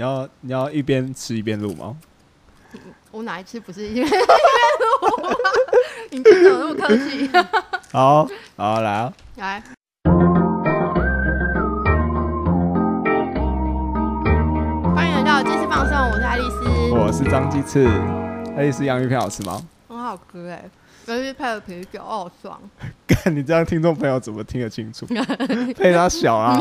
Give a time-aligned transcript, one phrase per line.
[0.00, 1.94] 你要你要一边吃一边录吗？
[3.10, 5.36] 我哪一次不是一边 一边录？
[6.10, 7.28] 你真的有那么客气？
[7.92, 8.26] 好，
[8.56, 9.12] 好来啊！
[9.36, 9.62] 来，
[14.94, 16.64] 欢迎来到这次放送，我是爱丽丝，
[16.94, 17.86] 我是张鸡翅。
[18.56, 19.60] 爱丽丝洋芋片好吃吗？
[19.86, 20.64] 很好吃哎，
[21.08, 22.58] 尤其配了啤酒，哦，好爽。
[23.06, 25.04] 干，你这样听众朋友怎么听得清楚？
[25.76, 26.58] 配他小啊。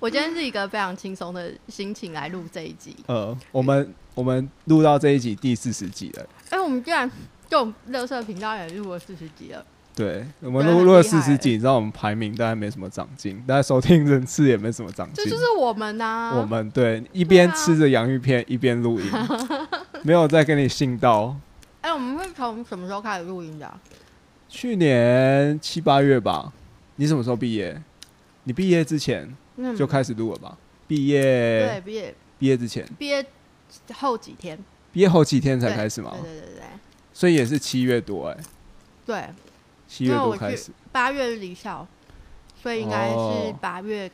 [0.00, 2.94] 我今天是一个非常轻松的心情来录这一集。
[3.06, 6.26] 呃，我们我们录到这一集第四十集了。
[6.50, 7.10] 哎、我们居然
[7.48, 9.64] 就乐色频道也录了四十集了。
[9.94, 15.24] 对，我们录录了四十集，你知道我们排名大概没什么长进，大家收听人次也没什么长进。
[15.24, 19.06] 这就是我们呐、我们对一边吃着洋芋片一边录音，
[20.02, 21.36] 没有再跟你信道。
[21.80, 23.80] 哎、我们会从什么时候开始录音的啊、
[24.48, 26.52] 去年七八月吧，
[26.96, 27.80] 你什么时候毕业？
[28.42, 30.56] 你毕业之前嗯就开始录了吧？
[30.86, 33.24] 毕对业毕业毕业之前，毕业
[33.94, 34.58] 后几天
[34.92, 36.62] 毕业后几天才对开始嘛对，对对对
[37.12, 38.36] 所以也是七月多哎、
[39.06, 39.24] 对，
[39.88, 41.86] 七月多开始，八月离校，
[42.60, 44.10] 所以应该是哦八月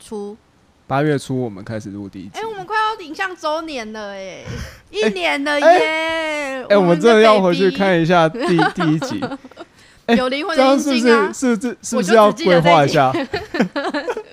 [0.00, 0.36] 初。
[0.84, 2.44] 八月初我们开始录第一集哎、。
[2.44, 4.44] 我们快要迎向周年了 哎、
[4.90, 5.66] 一年了耶！
[5.66, 8.40] 哎、哎我们真的要回去看一下第
[8.74, 9.20] 第一集。
[10.04, 11.32] 哎有灵魂这样的是不是！
[11.32, 13.12] 是不是是不是要规划一下？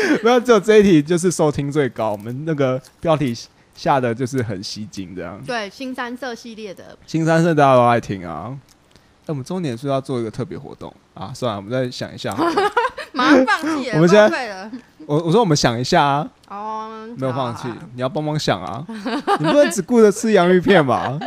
[0.22, 3.36] 没有，只有这一题就是收听最高，我们那个标题
[3.74, 5.40] 下的就是很吸睛，这样。
[5.46, 8.56] 对，新三色系列的，新三色大家都爱听啊。
[9.26, 11.32] 那、我们周年是要做一个特别活动啊？
[11.34, 12.36] 算了，我们再想一下。
[13.12, 14.82] 马上放弃 了，我们。
[15.06, 18.82] 我我说我们想一下啊，哦，没有放弃你要帮忙想啊。
[19.38, 21.18] 你不能只顾着吃洋芋片吧？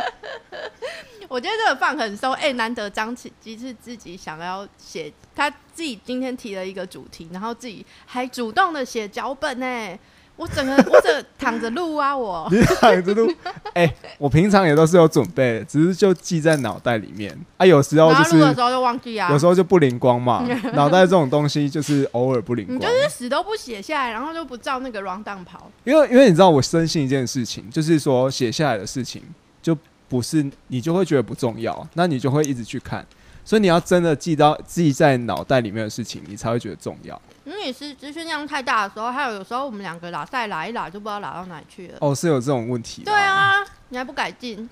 [1.38, 9.96] 我觉得这个放很松，哎、难得张琪琪是自己想要写，他自己今天提了一个主题，然后自己还主动的写脚本呢。
[10.34, 13.32] 我整个 我整个躺着录啊，我 你躺着录，
[13.72, 17.64] 哎、我平常也都是有准备的，只是就记在脑袋里面啊。
[17.64, 20.44] 有时候然就是的时候就忘记啊，有时候就不灵光嘛，
[20.74, 22.76] 脑袋这种东西就是偶尔不灵光。
[22.76, 25.70] 你就是死都不写下来，然后就不照那个 round down 跑。
[25.84, 29.22] 因为因为你知道，我深信一件事情，就是说写下来的事情
[29.62, 29.76] 就
[30.08, 33.06] 不是你就会觉得不重要，那你就会一直去看。
[33.44, 37.20] 所以你要真的记到记在脑袋里面的事情，你才会觉得重要。
[37.46, 41.96] 因为是资讯量太大的时候，还有有时候我们两个拉赛拉一拉就不知道拉到哪里去了。
[42.00, 43.04] 哦，是有这种问题。
[43.04, 43.14] 对。
[43.14, 44.68] 啊，你还不改进。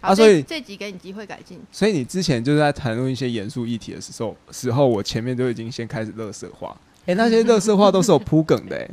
[0.00, 1.60] 好，啊所以这这集给你机会改进。
[1.70, 6.76] 所以你之前就是在谈论一些严肃议题的时候，时候我前面就已经先开始乐色化。
[7.06, 8.90] 哎、那些乐色话都是有铺梗的、哎，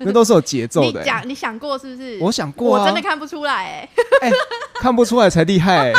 [0.00, 2.18] 那都是有节奏的、哎你讲，你想过是不是？
[2.20, 3.88] 我想过啊，我真的看不出来
[4.20, 4.30] 哎、
[4.74, 5.94] 看不出来才厉害、欸，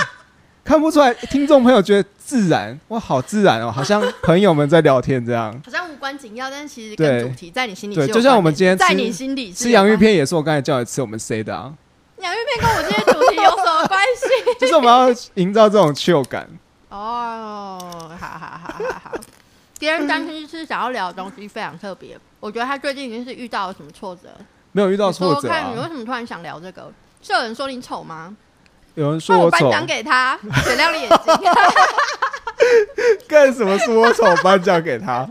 [0.64, 5.52] 看不出来，听众朋友觉得自然，哇，好自然哦，好像朋友们在聊天这样。
[5.66, 11.74] 好像无关紧要，但是其实对跟主题在你心里对就像我们今天在你心里吃洋芋，片也是我刚才叫你吃，我们 say 的啊，
[12.22, 14.28] 洋芋片跟我今天主题有什么关系？
[14.62, 16.48] 就是我们要营造这种 chill 感。
[16.90, 17.80] 哦，
[18.20, 19.12] 好好好好好。
[19.79, 24.29] 别人担心是想要聊的东西非常特别，我觉得他最近已经是遇到了什么挫折。
[24.73, 26.91] 没有遇到挫折看你为啊，什么突然想聊这个？
[27.22, 28.35] 是有人说你丑吗？
[28.95, 31.18] 有人说那我我丑，颁奖给他，点亮了眼睛。
[33.28, 35.28] 干什么说我丑，颁奖给他。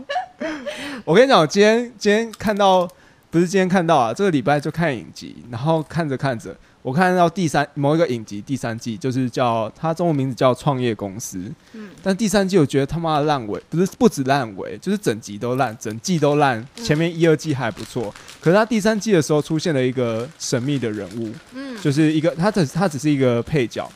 [1.05, 2.87] 我跟你讲，我今天今天看到，
[3.29, 11.37] 不是今天看到啊，这个礼拜就看影集，然后看着看着，我看到第三某一个影集第三季，就是叫它中文名字叫《创业公司》。
[11.73, 16.57] 嗯但第三季我觉得他妈的烂尾，不是不止烂尾，就是整集都烂，整季都烂。
[16.77, 23.89] 嗯前面一二季还不错，可是他第三季的时候出现了一个神秘的人物，嗯，就是一个他只他只是一个配角。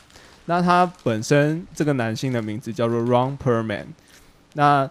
[0.44, 3.86] 那他本身这个男性的名字叫做 Ron Perlman，
[4.52, 4.88] 那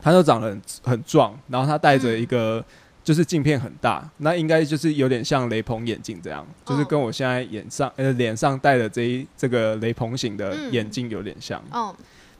[0.00, 2.64] 他就长得很很壮，然后他戴着一个
[3.06, 11.62] 就是镜片很大，那应该就是有点像雷朋眼镜这样，就是跟我现在眼上呃脸上戴的这一这个雷朋型的嗯眼镜有点像。
[11.70, 11.94] 哦，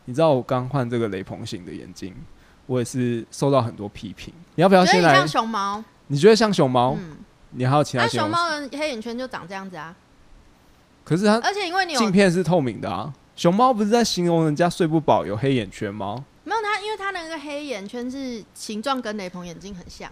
[0.07, 2.13] 你知道我刚换这个雷朋型的眼镜，
[2.67, 4.35] 我也是受到很多批评。
[4.57, 5.29] 你要不要先来像？
[5.29, 5.85] 熊猫。
[6.09, 6.97] 你觉得像熊猫？
[6.99, 7.17] 嗯，
[7.53, 8.09] 你还有其他那？
[8.09, 9.95] 熊猫的黑眼圈就长这样子啊，
[11.05, 13.15] 可是它而且因为你有镜片是透明的啊。
[13.37, 16.25] 熊猫不是在形容人家睡不饱有黑眼圈吗？
[16.43, 20.11] 没有它，因为它那个黑眼圈是形状跟雷朋眼镜很像，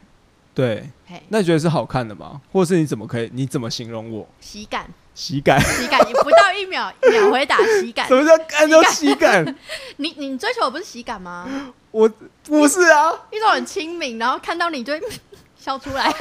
[0.54, 0.88] 对，
[1.28, 2.40] 那你觉得是好看的吗？
[2.52, 3.28] 或者是你怎么可以？
[3.34, 4.26] 你怎么形容我？
[4.40, 5.60] 喜感，喜感？
[5.60, 9.44] 喜感，你不到一秒秒回答喜感什，么叫按照喜感？
[9.98, 11.48] 你你追求的不是喜感吗？
[11.90, 12.08] 我
[12.44, 15.02] 不是啊，一种很亲民，然后看到你就会
[15.58, 16.12] 笑出来，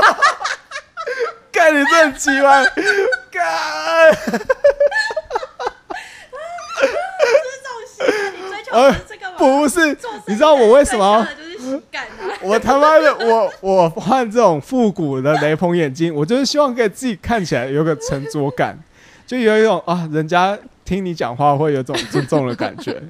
[1.52, 2.66] 干你这很奇怪，
[3.30, 4.12] 干。
[6.82, 6.88] 这
[7.62, 9.36] 种喜感，你追求的是这个吗？
[9.38, 9.96] 不是
[10.26, 11.28] 你知道我为什么
[11.64, 12.38] 喜感啊？
[12.42, 18.78] 我他妈的，我我换这种复古的雷朋眼镜，我就是希望给自己看起来有个沉着感，
[19.26, 23.02] 就有一种啊，人家听你讲话会有种 尊重的感觉，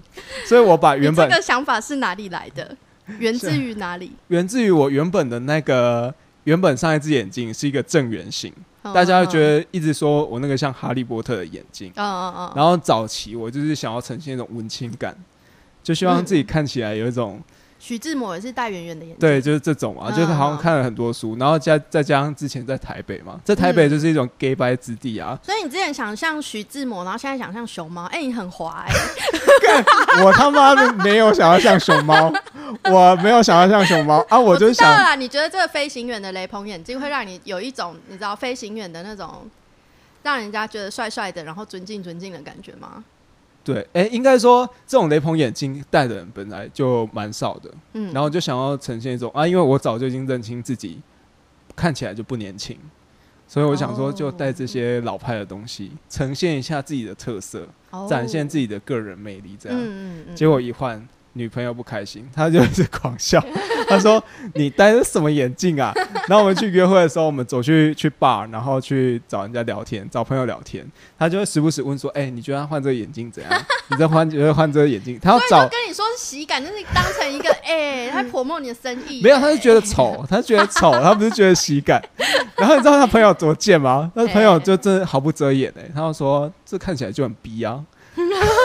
[0.46, 2.76] 所以我把原本你这个想法是哪里来的？
[3.20, 4.12] 源自于哪里？
[4.30, 6.14] 源自于我原本的那个
[6.46, 8.54] 原本上一只眼镜是一个正圆形，
[8.84, 15.14] 嗯大家会觉，得一直说我那个像哈利波特的眼镜，嗯嗯嗯，然后早期我就是想要呈现一种文青感，
[15.84, 17.42] 就希望自己看起来有一种。
[17.86, 25.38] 徐志摩也是戴圆圆的眼镜，对，就是这种啊，嗯就是好像看了很多书，然后加再加上之前在台北嘛，在台北就是一种 gay 白之地啊。
[25.44, 32.32] 所以你之前想像徐志摩，然后现在想像熊猫，哎、你很滑 哎、我他妈的没有想要像熊猫，
[32.86, 39.46] 我没有想要像熊猫啊，我就想，你觉得这个飞行员的雷朋眼镜会让你有一种你知道飞行员的那种，
[40.24, 43.04] 让人家觉得帅帅的，然后尊敬尊敬的感觉吗？
[43.64, 51.00] 对，哎、应该说这种雷朋眼镜戴的人本来就蛮少的，嗯，然后就想要呈现一种啊，因为我早就已经认清自己
[51.76, 52.78] 看起来就不年轻，
[53.48, 58.06] 所以我想说就戴这些老派的东西，呈现一下自己的特色，哦。
[58.10, 59.80] 展现自己的个人魅力，这样。
[59.80, 63.44] 嗯嗯嗯，结果一换，女朋友不开心，她就是狂笑。
[63.88, 64.24] 她说
[64.56, 65.94] ：“你戴的什么眼镜啊？”
[66.28, 70.86] 然后我们去约会的时候，我们走去去 bar，然后去找人家聊天，找朋友聊天，
[71.20, 73.52] 她就会时不时问说：“哎、你觉得他换这个眼镜怎样？
[73.92, 82.02] 你在换觉得换这个眼镜？”她要找就跟你说喜感，就是当成一个 哎，他泼墨你的生意、没有，她是觉得得丑，她觉得丑，她不是觉得喜感。
[82.56, 84.12] 然后你知道她朋友多贱吗？
[84.16, 87.84] 那朋友就真的毫不遮掩哎、他就说：“这看起来就很逼啊，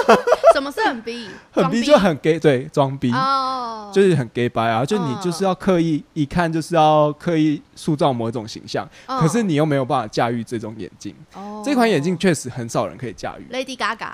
[0.55, 3.13] 什么是很逼，很逼就很 gay，对，装逼。
[3.13, 9.19] 哦，就是很 gay 白啊，就你嗯就是要刻意一看就是要刻意塑造某一种形象，嗯。
[9.21, 11.15] 可是你又没有办法驾驭这种眼镜。
[11.35, 11.63] 哦。
[11.65, 13.47] 这款眼镜确实很少人可以驾驭。
[13.53, 14.13] Lady Gaga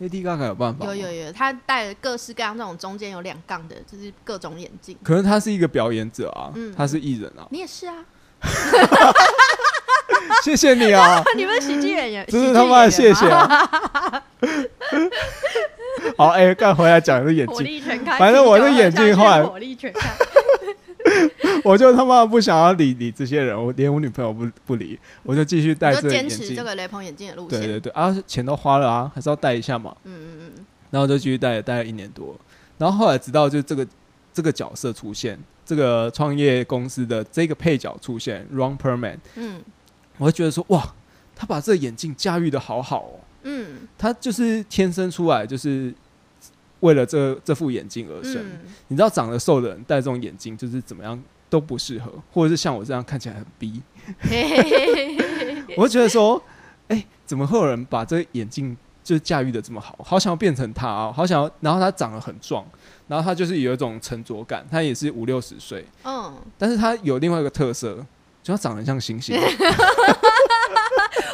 [0.00, 4.96] Lady Gaga 有办法有有有，他戴了各式各样这种中间有两杠的，就是各种眼镜。
[5.02, 6.74] 可是他是一个表演者啊，嗯。
[6.76, 7.46] 他是艺人啊。
[7.50, 7.94] 你也是啊，
[10.42, 13.26] 谢谢你啊，你们是喜剧演员，真是他妈的谢谢。
[16.16, 17.82] 好，哎、干回来讲这眼火镜。
[18.18, 20.10] 反正我这眼镜后来火力全开。
[21.62, 26.62] 我就他妈不想要理理这些人，我连我女朋友不不理，我就继续戴你这个眼镜坚持这。
[26.64, 27.60] 个雷朋眼镜的路线。
[27.60, 29.94] 对对对，啊，钱都花了啊，还是要戴一下嘛。
[30.04, 32.36] 嗯嗯嗯，然后就继续戴，戴了一年多。
[32.78, 33.86] 然后后来直到就这个
[34.32, 39.60] 这个角色出现，这个创业公司的这个配角出现，Ron Perlman，嗯
[40.18, 40.94] 我会觉得说哇，
[41.34, 45.92] 他把这个眼镜驾驭的好好哦，嗯他就是天生出来就是
[46.80, 48.36] 为了这这副眼镜而生。
[48.36, 53.80] 嗯，你知道长得瘦的人戴这种眼镜就是怎么样都不适合，或者是像我这样看起来很逼，
[55.76, 56.42] 我会觉得说，
[56.88, 59.98] 哎、怎么会有人把这个眼镜就驾驭的这么好？
[60.04, 61.50] 好想要变成他啊，好想要。
[61.60, 62.64] 然后他长得很壮，
[63.06, 68.04] 然后他就是有一种沉着感，他也是五六十岁，嗯，但是他有另外一个特色，
[68.46, 69.36] 就他长得像星星。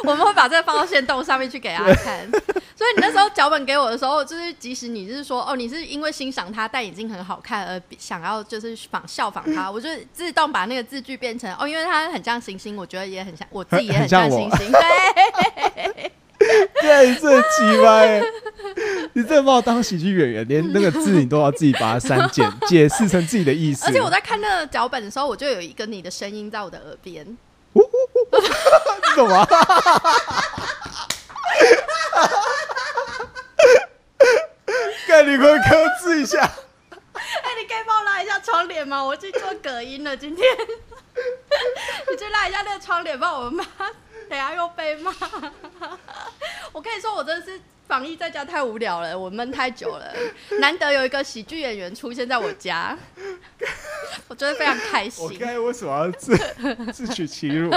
[0.03, 2.27] 我们会把这个放到线动上面去给大家看。
[2.75, 14.71] 所以你那时候脚本给我的时候，就是即使你是说哦，你是因为欣赏他戴眼镜很好看而想要就是仿效仿他， 我就自动把那个字句变成哦，因为他很像星星，我觉得也很像，我自己也很像星星。
[14.71, 16.11] 对，
[16.81, 18.21] 对，你这奇歪，
[19.13, 23.85] 你真的把我当喜剧演员，连那个字你都要自己把它删减，解释成自己的意思。
[23.85, 27.25] 而且我在看那个脚本的时候，我就有一个你的声音在我的耳边。
[27.75, 29.47] 是什么？
[35.07, 36.39] 盖你快克制一下。
[36.43, 39.03] 哎、你可以帮我拉一下窗帘吗？
[39.03, 40.45] 我去做隔音了，今天。
[42.11, 43.65] 你去拉一下那个窗帘，不然我妈
[44.29, 45.11] 等下又被骂。
[46.71, 50.13] 我跟你说，我真的是防疫在家太无聊了，我闷太久了，
[50.59, 52.97] 难得有一个喜剧演员出现在我家，
[54.27, 55.37] 我觉得非常开我心。
[55.39, 56.35] 刚才为什么要自
[56.91, 57.69] 自取其辱？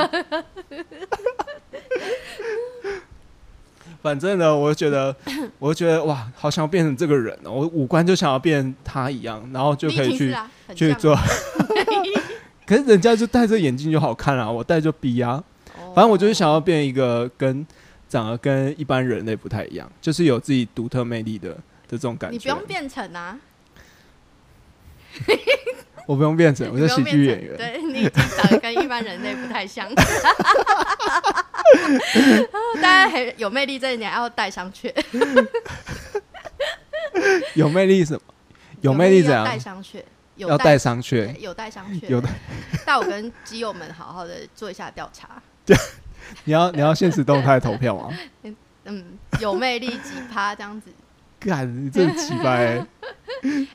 [4.03, 5.15] 反正呢，我就觉得，
[5.59, 7.51] 我就觉得哇，好想要变成这个人哦！
[7.51, 10.33] 我五官就想要变他一样，然后就可以去、
[10.75, 11.17] 去做。
[12.67, 15.43] 可是人家就戴着眼镜就好看啊， 我戴就逼啊。
[15.79, 17.67] 哦反正我就是想要变一个跟
[18.09, 21.59] 长得跟一般人类不太一样，就是有自己独特魅力的的
[21.89, 22.35] 这种感觉。
[22.35, 23.39] 你不用变成啊，
[26.07, 27.57] 我不用变成，我是喜剧演员。
[27.57, 29.89] 对你已经长得跟一般人类不太像。
[32.83, 34.93] 大家很有魅力，这一点要带上去。
[37.55, 38.21] 有魅力什么？
[38.83, 39.45] 有魅力怎样？
[39.45, 40.05] 要带上去，
[40.37, 42.29] 有要带上去对，有带上去，有的。
[42.85, 45.43] 带我跟基友们好好的做一下调查。
[46.45, 48.11] 你要你要现实动态投票吗？
[48.85, 50.91] 嗯，有魅力几趴这样子。
[51.41, 52.87] 干，你真的奇葩欸！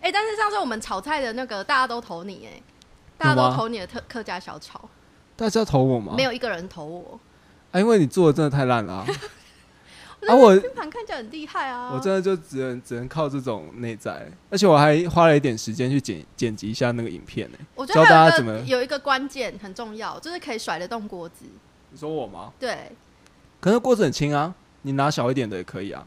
[0.01, 2.61] 哎、但是上次我们炒菜的那个大家都投你哎、
[3.17, 4.89] 大家都投你的特客家小炒，
[5.35, 6.13] 大家投我吗？
[6.15, 7.19] 没有一个人投我。
[7.71, 9.07] 啊，因为你做的真的太烂了啊！
[10.29, 11.91] 啊，我拼盘看起来很厉害啊！
[11.93, 21.45] 我真的就只能只能靠这种内在，而且我还花了一点时间去剪剪辑一下那个影片呢、我觉得有一教大家怎么有一个关键很重要，就是可以甩得动锅子。
[21.89, 22.53] 你说我吗？
[22.59, 22.91] 对，
[23.59, 26.05] 可是锅子很轻啊，你拿小一点的也可以啊。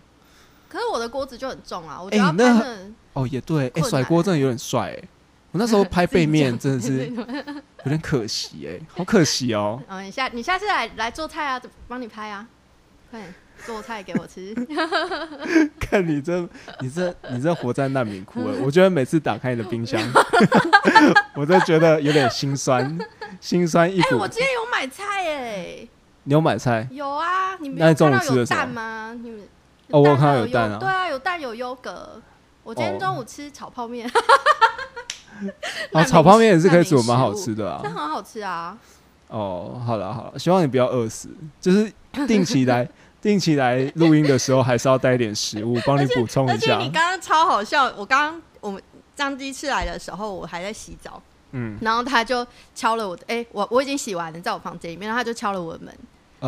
[0.69, 5.09] 可是我的锅子就很重啊，我哎觉得哦，也对，哎、甩锅真的有点帅哎、
[5.53, 9.83] 我那时候拍背面 真的是有点可惜哎、好可惜哦。
[9.89, 12.47] 嗯， 你下你下次来来做菜啊，帮你拍啊，
[13.11, 14.55] 快点做菜给我吃。
[15.81, 16.41] 看你这，
[16.81, 18.55] 你这，你这活在难民窟哎！
[18.65, 20.01] 我觉得每次打开你的冰箱，
[21.35, 22.99] 我都觉得有点心酸，
[23.41, 24.19] 心酸一哎、股。
[24.19, 25.89] 我今天有买菜哎、
[26.25, 26.87] 你有买菜？
[26.91, 29.15] 有啊，你没那你中午有看到有吃的什么蛋吗？
[29.23, 29.41] 你们
[29.91, 32.21] 哦我有看到有有蛋啊对啊，有蛋有优格。
[32.63, 34.11] 我今天哦中午吃炒泡面，
[35.93, 37.95] 哦，炒泡面也是可以煮，蛮好吃的那啊。
[37.95, 38.77] 很好吃啊。
[39.29, 41.29] 哦，好了好了，希望你不要饿死，
[41.61, 41.93] 就是
[42.27, 42.89] 定期来
[43.25, 46.55] 定期来录音的时候，还是要带一点食物，帮你补充一下。
[46.55, 46.91] 而且你。
[46.91, 48.83] 刚刚超好笑，我刚刚我们
[49.17, 55.97] 张鸡翅来的时候，我还在洗澡，嗯，然后他就敲了我的，哎、我我已经洗完了，在我房间里面，然后他就敲了我的门，哦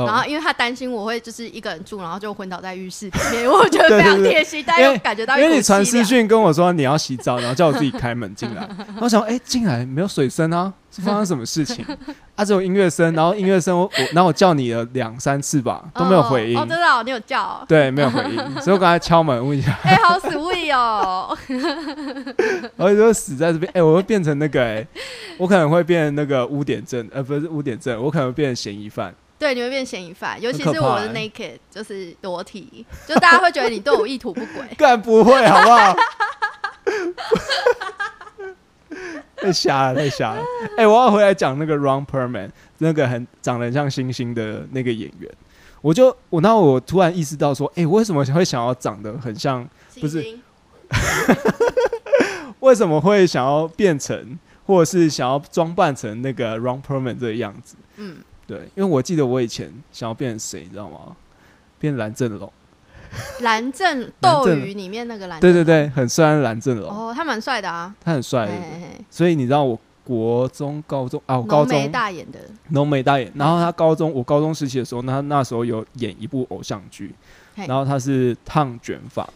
[0.04, 11.84] 然后因为他担心我会就是一个人住，然后就昏倒在浴室里面，我觉得非常贴心，但又感觉到因为你传私讯跟我说你要洗澡，然后叫我自己开门进来，然 后我想哎进来没有水声啊，是发生什么事情？
[12.36, 17.64] 啊只有音乐声，然后音乐声我我然后我叫你了两三次吧都没有回应哦，哦真的、哦，你有叫、哦？
[17.66, 21.36] 对，没有回应，所以我刚才敲门问一下， 哎、好 sweet 哦！
[22.76, 24.86] 然后就死在这边，哎、我会变成那个哎、
[25.38, 29.14] 我可能会变那个污点症，呃不是污点症，我可能会变成嫌疑犯。
[29.38, 34.66] 对，你会变嫌疑犯，尤其是我是欸 naked，就是裸体，就大家会觉得你对我意图不轨。
[34.78, 35.96] 干不会好不好？
[39.36, 40.42] 太瞎了，太瞎了！
[40.78, 45.30] 哎、我要回来讲那个 Ron Perlman，那个很长得很像星星的那个演员。
[45.82, 49.68] 我就我那我突然意识到说，哎、为什么会想要长得很像？
[50.00, 50.42] 不是星星
[52.60, 57.76] 为什么会想要变成，或者是想要装扮成那个 Ron Perlman 这个样子？
[57.96, 58.16] 嗯，
[58.46, 61.16] 对，因为我记得我以前想要变成谁，你知道吗？
[61.78, 62.52] 变蓝正龙。
[63.40, 68.48] 蓝正斗正鱼里面那个蓝正对对对，很帅的蓝正龙，哦，他蛮帅的啊，他很帅。
[69.10, 72.38] 所以你知道我国中、高中啊，我高浓眉中大眼的，
[72.70, 77.14] 浓眉大眼，然后他高中我高中时期的时候，他那时候有演一部偶像剧，
[77.54, 79.26] 然后他是烫卷发，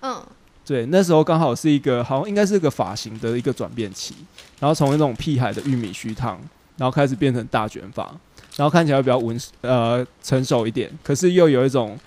[0.00, 0.20] 嗯，
[0.64, 4.14] 对，那时候刚好是一个好像应该是个发型的一个转变期，
[4.58, 6.40] 然后从那种屁孩的玉米须烫，
[6.76, 8.12] 然后开始变成大卷发，
[8.56, 11.98] 然后看起来比较文呃成熟一点，可是又有一种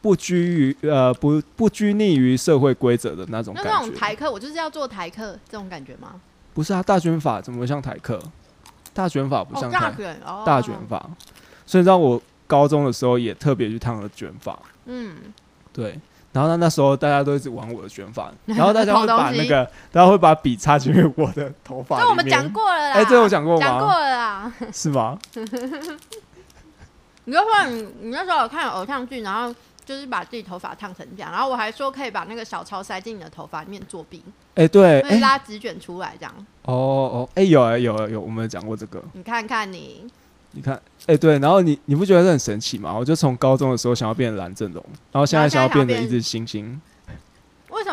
[0.00, 3.94] 不拘于呃不不拘泥于社会规则的那种感那那种。
[3.94, 6.20] 台客，我就是要做台客这种感觉吗？
[6.52, 8.20] 不是啊，大卷发怎么会像台客？
[8.92, 10.98] 大卷发不哦，像台、大卷，哦，大卷，发，
[11.66, 15.16] 所以你知道我高中的时候也特别去烫了卷发，嗯，
[15.72, 15.98] 对。
[16.34, 22.04] 然后呢，那时候大家都一直玩我的卷发， 然后大家会把那个，大家会把笔插进去我的头发里面。
[22.04, 24.52] 这我们讲过了啦，哎这我讲过吗讲过了啦。
[24.72, 25.16] 是吗？
[27.26, 34.22] 你就说你你那时候有看偶像剧，然后就是把自己头发烫成这样，然后我还说可以把那个小抄塞进你的头发里面作弊，
[34.56, 36.34] 哎、对，拉直卷出来这样。
[36.64, 39.00] 哦哦，哎、有哎、有有，我们有讲过这个。
[39.12, 40.06] 你看看你，
[40.54, 42.94] 你看，哎、对，然后你你不觉得这很神奇吗？
[42.96, 46.80] 我就从高中的时候想要变蓝正龙，然后现在想要变成一只星星。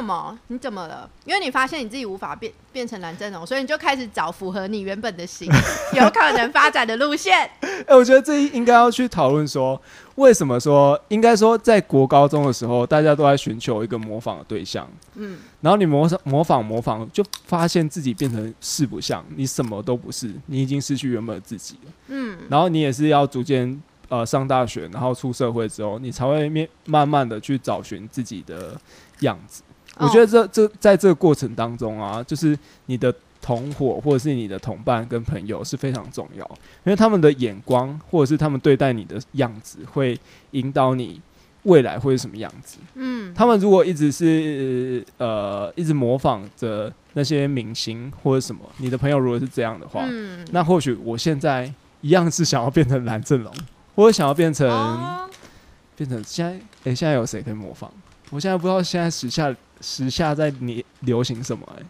[0.04, 0.38] 么？
[0.48, 1.10] 你怎么了？
[1.26, 5.50] 因为你发现你自己无法变变成蓝正龙，所以你就开始找符合你原本的型，
[5.94, 7.50] 有可能发展的路线。
[7.88, 9.80] 哎、我觉得这应该要去讨论说，
[10.16, 21.92] 为什么说应该说在国高中的时候，大家都在寻求一个模仿的对象，嗯，然后你模仿模仿模仿，就发现自己变成四不像，你什么都不是，你已经失去原本的自己了。
[22.08, 28.80] 嗯，然后你也是要逐渐呃上大学，然后出社会之后，你才会面慢慢的去找寻自己的
[29.22, 29.64] 样子。
[29.98, 36.46] 我觉得这这在这个过程当中啊，就是你的同伙或者是你的同伴跟朋友是非常重要，
[36.86, 40.18] 因为他们的眼光或者是他们对待你的样子，会
[40.52, 41.20] 引导你
[41.64, 42.78] 未来会是什么样子。
[42.96, 51.72] 嗯，他们如果一直是呃一直模仿着那些明星或者什么，你的朋友如果是这样的话，嗯，那或许我现在
[52.02, 53.54] 一样是想要变成蓝正龙，
[53.96, 55.28] 或者想要变成、哦
[55.98, 56.52] 变成现在，
[56.86, 57.90] 诶、现在有谁可以模仿？
[58.32, 61.84] 我现在不知道现在时下时下在你流行什么、哎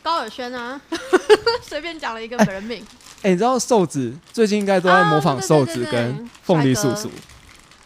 [0.00, 0.80] 高尔宣啊，
[1.60, 2.82] 随便讲了一个人名。
[3.22, 7.10] 诶、你知道瘦子最近应该都在模仿瘦子跟凤梨叔叔，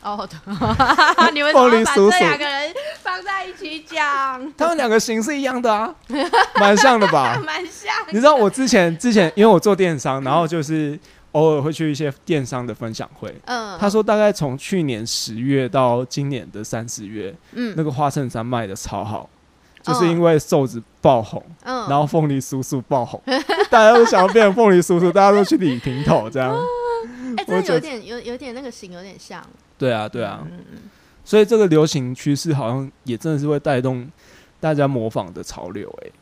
[0.03, 0.39] 哦，对
[1.33, 2.73] 你们怎么把这凤梨叔叔两个人
[3.03, 5.93] 放在一起讲，他们两个型是一样的啊，
[6.61, 7.41] 蛮像的吧？
[7.45, 7.93] 蛮像。
[8.11, 10.97] 你知道我之前之前因为我做电商，然后就是
[11.33, 13.35] 偶尔会去一些电商的分享会。
[13.47, 17.75] 嗯，他说大概从去年十月到今年的三四月，嗯。
[17.77, 19.83] 那个花衬衫卖的超好，嗯。
[19.83, 23.21] 就是因为瘦子爆红，嗯，然后凤梨叔叔爆红，
[23.69, 26.57] 大家都想要变成凤梨叔叔， 大家都去理平头这样。
[27.37, 29.45] 哎，真的有点有有点那个型有点像，
[29.77, 30.79] 对啊，对啊，嗯嗯，
[31.25, 34.09] 所以这个流行趋势好像也真的是会带动
[34.61, 36.13] 大家模仿的潮流、欸。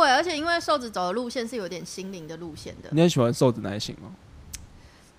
[0.00, 4.10] 会，而且因为瘦子走的路线是有点心灵的路线的，你很喜欢瘦子那一型吗？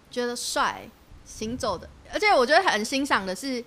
[0.09, 0.87] 觉得帅，
[1.25, 3.63] 行走的，而且我觉得很欣赏的是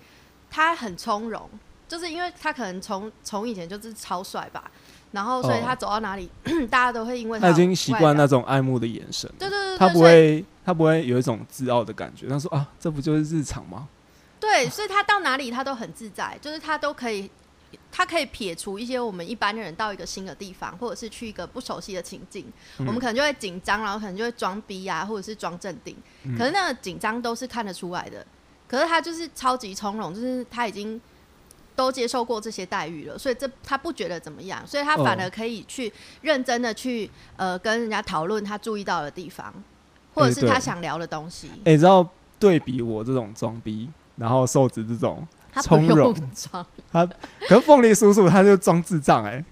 [0.49, 1.49] 他很从容，
[1.87, 4.69] 就是因为他可能从从以前就是超帅吧，
[5.11, 6.29] 然后所以哦他走到哪里，
[6.71, 12.27] 大家都会因为他已经习惯那种爱慕的眼神，对对对对，他不会他不会有一种自傲的感觉。
[12.27, 13.87] 他说啊，这不就是日常吗？
[14.39, 17.29] 对，所以他到哪里他都很自在，就是他都可以，
[17.91, 22.45] 他可以撇除一些我们一般的人到一个新的地方，或者是去一个不熟悉的情境，
[22.79, 22.85] 嗯。
[22.87, 25.95] 我们可能就会紧张，然后可能就会装逼啊，或者是装镇定。
[26.23, 26.37] 嗯。
[26.37, 28.25] 可是那个紧张都是看得出来的，
[28.67, 30.99] 可是他就是超级从容，就是他已经
[31.75, 39.53] 都接受过这些待遇了，所以这他不觉得怎么样，所以他反哦而可以去认真的去呃跟人家讨论他注意到的地方，
[40.13, 41.49] 或者是他想聊的东西。
[41.63, 45.25] 哎、你知道对比我这种装逼，然后瘦子这种，
[45.61, 46.13] 从容。
[46.91, 47.05] 他，
[47.47, 49.43] 可是凤梨叔叔他就装智障哎、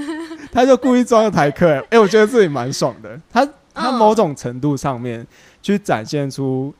[0.50, 3.20] 他就故意装个台客哎、哎我觉得自己蛮爽的。
[3.30, 5.26] 他他嗯某种程度上面
[5.62, 6.74] 去展现出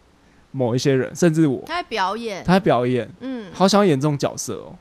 [0.51, 4.75] 某一些人，甚至我，他在表演，他在表演，嗯，好想演这种角色哦。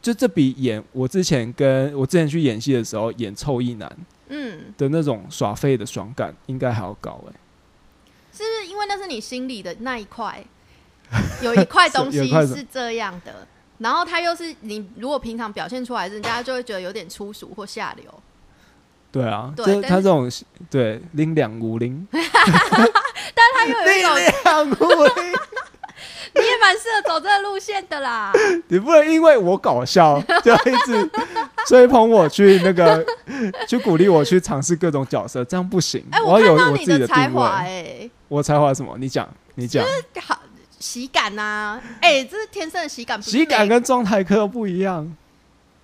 [0.00, 3.90] 就这比演我之前跟我之前去演戏的时候演臭意男
[4.28, 7.32] 嗯，的那种耍废的爽感，应该还要高哎、
[8.32, 10.42] 是不是因为那是你心里的那一块，
[11.40, 13.46] 有一块东西是这样的，
[13.78, 18.22] 然后他又是你如果平常表现出来，人家就会觉得有点粗俗或下流。
[19.10, 20.30] 对啊，对但是这他这种
[20.68, 22.20] 对拎两五零， 但
[23.54, 24.14] 他又有一种，
[24.44, 25.32] 两五零，
[26.34, 28.30] 你也蛮适合走这个路线的啦。
[28.68, 31.10] 你不能因为我搞笑 就一直
[31.66, 33.04] 追捧我去那个
[33.66, 36.04] 去鼓励我去尝试各种角色，这样不行。
[36.10, 37.66] 哎、我要有看到我自己的才定华、位。
[37.66, 38.94] 哎，我才华什么？
[38.98, 39.82] 你讲，你讲。
[40.20, 40.38] 好
[40.78, 45.16] 喜感呐、哎、这是天生的喜感，喜感跟装台客不一样。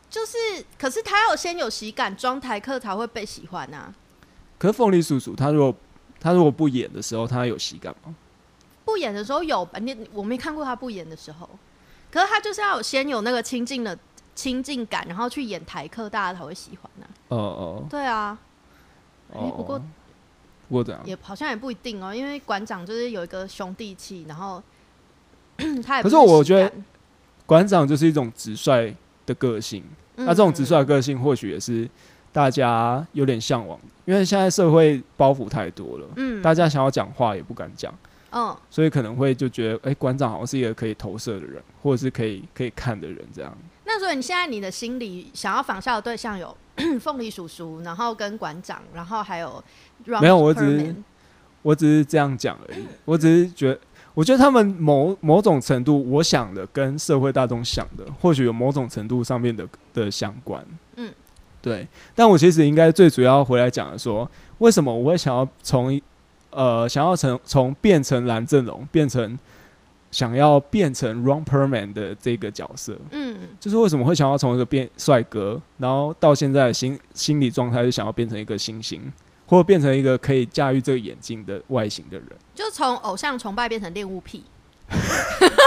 [0.08, 0.36] 就是，
[0.78, 3.92] 可是他要先有喜感，装台客才会被喜欢啊。
[4.58, 5.74] 可是凤梨叔叔他如果
[6.20, 8.14] 他如果不演的时候，他有喜感吗？
[8.84, 9.78] 不演的时候有吧？
[9.78, 11.48] 你我没看过他不演的时候，
[12.12, 13.98] 可是他就是要有先有那个亲近的
[14.34, 18.38] 亲近感，然后去演台客，大家才会喜欢呢、哦哦对啊，
[19.32, 19.40] 哦。
[19.40, 19.78] 哎不过
[20.68, 21.00] 不过这样？
[21.04, 24.62] 也好像也不一定哦，因为馆长就是有一个兄弟气，然后
[25.84, 26.84] 他可是我觉得感
[27.46, 28.94] 馆长就是一种直率
[29.26, 29.82] 的个性，
[30.16, 31.88] 那这种直率的个性或许也是
[32.32, 37.92] 大家有点向往的，因为现在社会包袱太多了，嗯，大家想要讲话也不敢讲。
[38.36, 43.56] 嗯所以可能会就觉得，哎、馆长好像是一个可以投射的人，或者是可以可以看的人，这样。
[43.84, 46.52] 那所以你现在你的心里想要仿效的对象有
[46.98, 49.62] 凤梨叔叔，然后跟馆长，然后还有
[50.20, 50.92] 没有我只是
[51.62, 53.78] 我只是这样讲而已，我只是觉得，
[54.14, 60.64] 我觉得他们某某种程度，我想的跟社会大众想的，或许有某种程度上面的的相关。
[60.96, 61.12] 嗯，
[61.60, 61.86] 对。
[62.14, 66.00] 但我其实应该最主要回来讲的说，为什么我会想要从
[66.50, 69.36] 呃想要从从变成蓝正龙变成
[70.12, 79.02] 想要变成 Ron Perlman 的这个角色，嗯就是为什么会想要从一个变帅哥，然后到现在的心心理状态是想要变成一个星星，
[79.46, 82.28] 或者变成一个可以驾驭这个眼镜的外形的人。
[82.54, 84.44] 就从偶像崇拜变成恋物癖。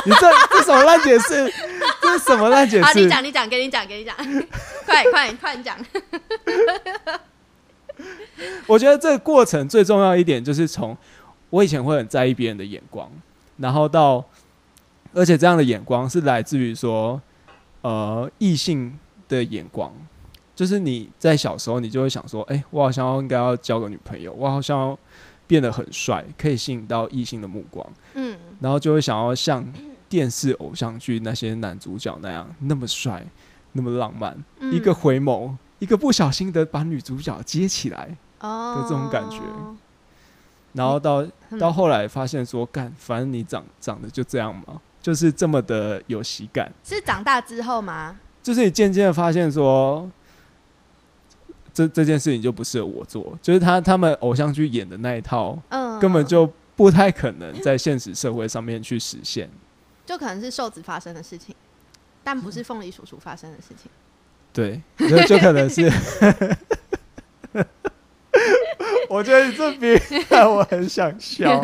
[0.05, 1.51] 你这这什么烂解释？
[2.01, 3.09] 这是什么烂解好，你释？
[3.09, 4.15] 讲，你讲，给你讲，给你讲，
[4.85, 5.77] 快快快点讲。
[8.67, 10.95] 我觉得这个过程最重要一点就是从
[11.49, 13.09] 我以前会很在意别人的眼光，
[13.57, 14.23] 然后到
[15.13, 17.19] 而且这样的眼光是来自于说
[17.81, 19.91] 呃异性的眼光，
[20.57, 24.99] 就是你在小时候你就会想说，哎、我好像要应该要交个女朋友，我好像要
[25.45, 28.35] 变得很帅，可以吸引到异性的目光，嗯。
[28.59, 29.63] 然后就会想要像
[30.09, 33.23] 电视偶像剧那些男主角那样那么帅，
[33.73, 34.73] 那么浪漫，嗯。
[34.73, 38.17] 一个回眸，一个不小心的把女主角接起来。
[38.39, 38.77] 哦。
[38.77, 39.39] 的这种感觉。
[40.73, 41.59] 然后到嗯。
[41.59, 48.19] 到后来发现说，干，反正你长长得就这样嘛，就是这么的有喜感，是长大之后吗？
[48.41, 50.09] 就是你渐渐的发现说，
[51.77, 59.47] 这这件事情就不适合我做，就是他他们偶像剧演的那一套，嗯，根本就不太可能在现实社会上面去实现。
[60.03, 61.53] 就可能是瘦子发生的事情。
[62.23, 63.91] 但不是凤梨叔叔发生的事情。
[64.51, 65.87] 对，就 就可能是。
[69.07, 69.97] 我觉得你这比
[70.29, 71.61] 让我很想笑。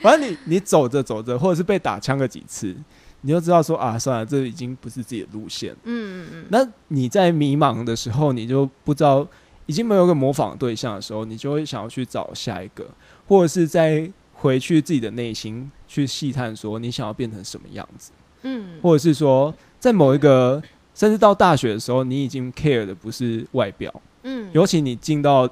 [0.00, 2.76] 反正你你走着走着，或者是被打枪个几次，
[3.22, 5.72] 你就知道说啊，算了，这已经不是自己的路线。
[5.84, 9.26] 嗯嗯嗯，那你在迷茫的时候，你就不知道
[9.66, 12.86] 已经没有个模仿对象的时候，你就会想要去找下一个，
[13.26, 18.10] 或者是再回去自己的内心去细探，说你想要变成什么样子。
[18.42, 20.62] 嗯，或者是说，在某一个
[20.94, 25.48] 甚至到大学的时候，你已经 care 的不是外表，嗯，尤其你进到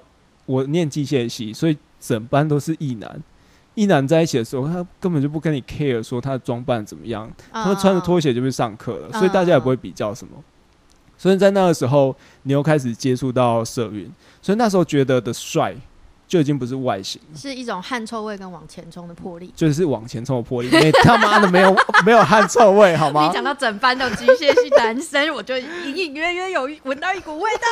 [0.46, 3.22] 我念机械系，所以整班都是异男。
[3.78, 10.32] 异男在一起的时候，他根本就不跟你 care 说他的装扮怎么样，他们穿着拖鞋就去上课了，所以大家也不会比较什么。
[11.16, 12.12] 所以在那个时候，
[12.42, 14.10] 你又开始接触到社运，
[14.42, 15.72] 所以那时候觉得的帅
[16.26, 19.52] 就已经不是外形，是一种汗臭味跟往前冲的魄力。
[19.54, 20.68] 就是往前冲的魄力。
[20.68, 23.32] 你他妈的没有 没有汗臭味好吗你？
[23.32, 27.68] 讲到整班都机械系男生，我就隐隐约约有闻到一股味道。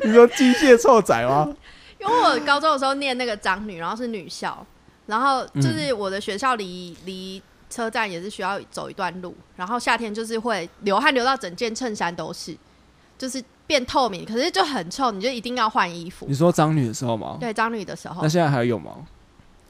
[0.04, 1.54] 你说机械臭仔吗？
[2.02, 4.64] 因为我高中的时候念那个长女，然后是女校，
[5.06, 12.56] 然后嗯就是我的学校离离车站也是需要走一段路，然后夏天就是会流汗流到整件衬衫都是，
[13.16, 16.34] 就是变透明，可是就很臭，你就一定要换衣服你。
[16.34, 17.36] 说张女的时候吗？
[17.40, 18.96] 对，长女的时候那，现在还有吗？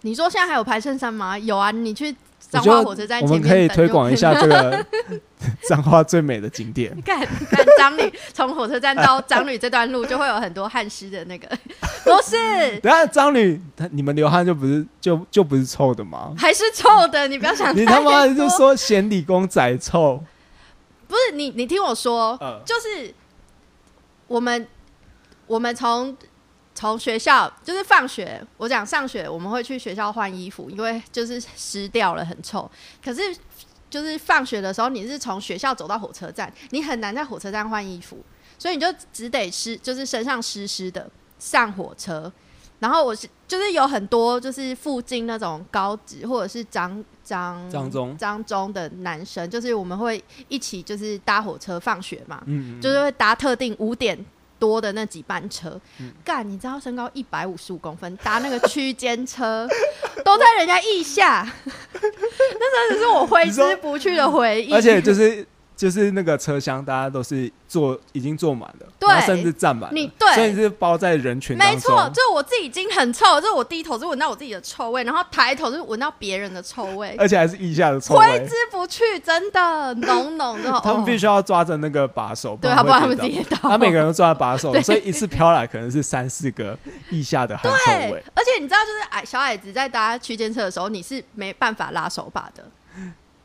[0.01, 1.39] 你说现在还有排衬衫吗？
[1.39, 2.15] 有啊，你去
[2.61, 4.85] 彰化火车站我们可以推广一下这个
[5.67, 6.95] 彰化最美的景点。
[7.03, 11.49] 看看张女从火车站到张女这段路就会有很多汗湿的那个，
[12.05, 12.37] 不是，
[12.81, 16.35] 等一下张女，她你们流汗就不是就就不是臭的吗？
[16.37, 20.23] 还是臭的，你不要想你他妈多就说嫌理工仔臭，
[21.09, 23.15] 不是你，你听我说，嗯就是
[24.27, 24.67] 我们
[25.47, 26.15] 我们从
[26.75, 32.71] 从学校就是放学，我讲上学我们会去学校换衣服，因为就是湿掉了很臭。
[33.05, 33.21] 可是
[33.91, 38.19] 就是放学的时候，你是从学校走到火车站，你很难在火车站换衣服，
[38.59, 41.09] 所以你就只得湿，就是身上湿湿的
[41.39, 42.33] 上火车。
[42.79, 54.19] 然后我是就是有很多就是附近那种高职或者是张张张中张中的男生，就是我们会一起就是搭火车放学嘛，嗯，就是会搭特定五点
[54.63, 56.13] 多的那几班车嗯。
[56.25, 59.67] 干、你知道身高一百五十五公分，搭那个区间车，
[60.25, 64.73] 都在人家腋下， 那真的是我挥之不去的回忆。
[64.73, 65.45] 而且就是
[65.77, 71.57] 就是那个车厢，大家都是坐已经坐满了，对甚至站满了，你对所以是包在人群。
[71.57, 78.55] 没错，就我自己已经很臭，就是我低头是闻到我自己的臭味，然后抬头就是闻到别人的臭味，而且还是腋下的臭味挥之。
[78.71, 80.71] 不去，真的浓浓的。
[80.83, 83.57] 他们必须须要抓着那个把手，对，要不然他们会跌倒。
[83.63, 86.77] 他每个人都抓着把手， 所以一次飘来可能是三四个
[87.11, 92.65] 腋下的汗臭味。，而且你知道，就是矮小矮子在搭区间车的时候，你是没办法拉手把的，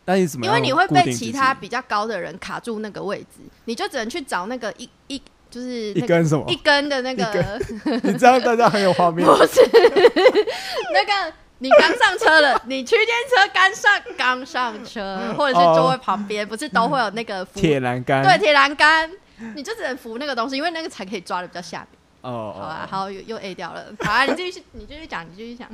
[0.08, 6.56] 那你怎么样因为你会固定自己被其他比较高的人卡住那个位置，你就只能去找那个一一就是一那个根什么一？
[6.56, 7.62] 根的那个，
[8.04, 9.24] 你这样大家很有画面。
[9.28, 9.62] 不是
[10.92, 11.34] 那个。
[11.60, 19.10] 你刚上车了，你区间车刚上刚上车，或者是座位旁边，不是都会有那个扶铁栏杆，对铁栏杆，
[19.56, 21.88] 你就只能扶那个东西，因为那个才可以抓的比较下面。
[22.22, 23.86] 哦，好啊，好，又又 A 掉了。
[24.02, 25.68] 好啊，你继续，你继续讲，你继续讲。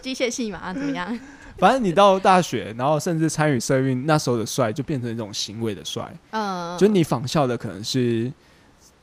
[0.00, 1.20] 机械系嘛，怎么样？
[1.58, 8.32] 反正你到大学，然后甚至参与社运，那时候的帅就变成一种行为的帅，嗯，就你仿效的可能是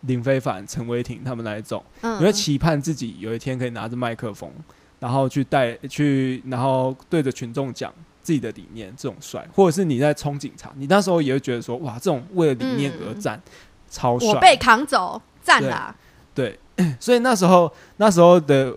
[0.02, 4.52] 林非凡、陈伟霆他们那一种，嗯你会期盼自己有一天可以拿着麦克风，
[5.00, 13.42] 然后去带去，然后对着群众讲自己的理念，这种帅，或者是你在冲警察，你那时候也会觉得说，哇，这种为了理念而战，
[13.90, 15.96] 超帅，嗯我被扛走，赞啦！
[16.36, 16.58] 对，
[17.00, 18.74] 所以那时候那时候的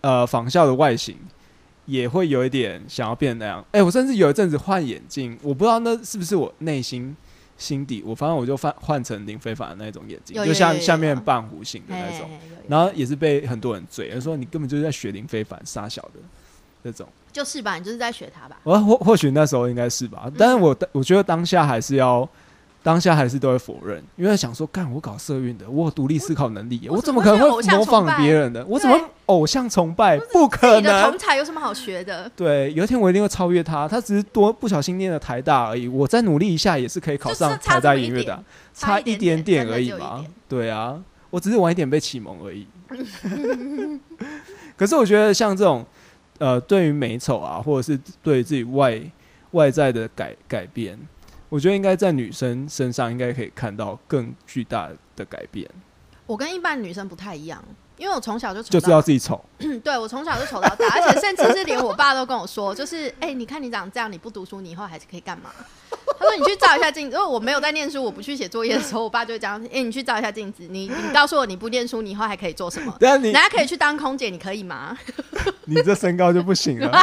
[0.00, 1.16] 呃仿效的外形
[1.86, 3.64] 也会有一点想要变那样。
[3.72, 7.16] 哎、我甚至有一阵子换眼镜，我不知道那是不是我内心
[7.56, 12.28] 心底，我反正我就换换成林非凡的那种眼镜，就下有有有下面半弧形的那种，
[12.68, 16.20] 然后也是被很多人追，他说你根本就是在学林非凡傻小的
[16.82, 17.08] 那种。
[17.32, 18.60] 就是吧，你就是在学他吧。
[18.62, 22.28] 我或或许那时候应该是吧，但是我我觉得当下还是要。
[22.84, 28.62] 当下还是都会否认，因为想说，干我搞社运的，我有独立思考能力耶，我我怎么可能会模仿别人的？
[28.66, 30.18] 我怎么偶像崇拜？
[30.18, 31.18] 不自可己的同能！
[31.18, 32.30] 才有什么好学的？
[32.36, 38.44] 对，有一天我一定会超越他，他只是多不小心念了台大而已，我再努力一下也是可以考上台大音乐的点，
[38.74, 40.22] 差一点点而已嘛。
[40.46, 42.66] 对啊，我只是晚一点被启蒙而已。
[44.76, 45.86] 可是我觉得像这种
[46.38, 49.00] 呃，对于美丑啊，或者是对自己外
[49.52, 50.98] 外在的改改变，
[51.54, 55.70] 我觉得应该在女生身上应该可以看到更巨大的改变。
[56.26, 57.62] 我跟一般女生不太一样，
[57.96, 59.40] 因为我从小就就知道自己丑。
[59.60, 65.50] 嗯，对我从小就丑到大，而且甚至是连我爸都跟我说，就是哎、你看你长这样，你不读书，你以后还是可以干嘛？
[66.18, 72.92] 他说你去照一下镜子，因为我没有在念书，我不去写作业的时候，我爸就会讲，哎、你去照一下镜子，你你告诉我你不念书，你以后还可以做什么？
[72.98, 74.98] 对啊，你人家可以去当空姐，你可以吗？
[75.66, 76.90] 你这身高就不行了。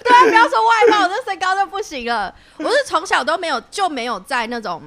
[0.04, 2.34] 对啊，不要说外貌，我这身高就不行了。
[2.58, 4.82] 我是从小都没有就没有在那种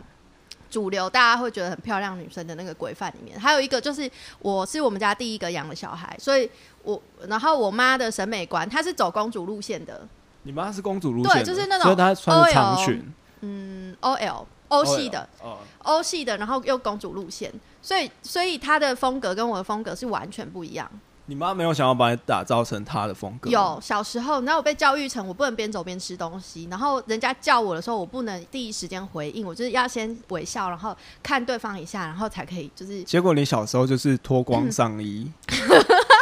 [0.70, 3.40] 主流大家会觉得很漂亮女生的那个规范里面。
[3.40, 6.50] 还有一个就是，我是我们家第一个养的小孩，所以
[6.82, 10.08] 我然后我妈的审美观，她是走公主路线的，
[10.42, 15.30] 你妈是公主路线，对就是那种所以她穿长裙，嗯，OL 欧系的。
[15.40, 20.90] 哦，欧系的，然后又公主路线，所以所以她的风格跟我的风格是完全不一样。
[21.26, 23.50] 你妈没有想要把你打造成她的风格？
[23.50, 35.32] 有小时候，然后我被教育成我不能边走边吃东西，然后人家叫我的时候，我不能第一时间回应，我就是要先微笑，然后看对方一下，然后才可以就是结果你小时候就是脱光上衣，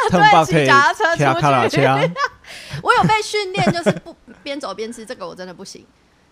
[0.08, 1.04] 他们爸可以骑脚踏车
[1.68, 1.82] 出去
[2.82, 5.84] 我有被训练，就是不边走边吃，这个我真的不行，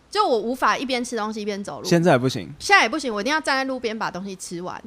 [0.08, 1.88] 就我无法一边吃东西一边走路。
[1.88, 2.52] 现在不行。
[2.58, 4.80] 现在也不行，我一定要站在路边把东西吃完，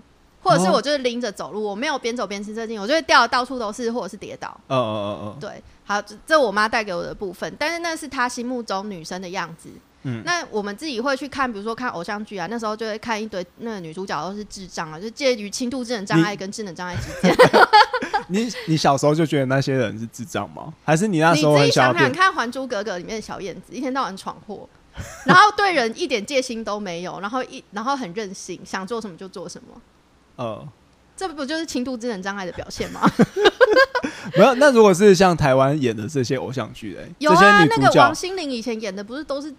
[0.43, 4.49] 或者是哦我就是拎着走路，我没有边走边吃这劲，我就会掉的到处都是，或者是跌倒。
[4.67, 9.69] 哦哦哦哦，对，好，这这我妈带给我的部分，但是那是她心目中女生的样子。
[10.05, 17.33] 嗯那我们自己会去看，比如说看偶像剧啊，那时候就会看一堆那个女主角都是智障啊，就介于轻度智能障碍跟智能障碍之间。
[18.27, 20.73] 你你小时候就觉得那些人是智障吗？
[20.83, 22.11] 还是你那时候自己想想？
[22.11, 24.67] 看，《还珠格格》里面的小燕子，一天到晚闯祸，
[25.25, 29.81] 然后对人一点戒心都没有，然后一然后很任性，想做什么就做什么，
[30.35, 30.67] 呃，
[31.15, 33.01] 这不就是轻度智能障碍的表现吗？
[34.35, 34.55] 没有。
[34.55, 39.53] 那如果是像台湾演的这些偶像剧，哎，有啊，那个王心凌以前演的不是都是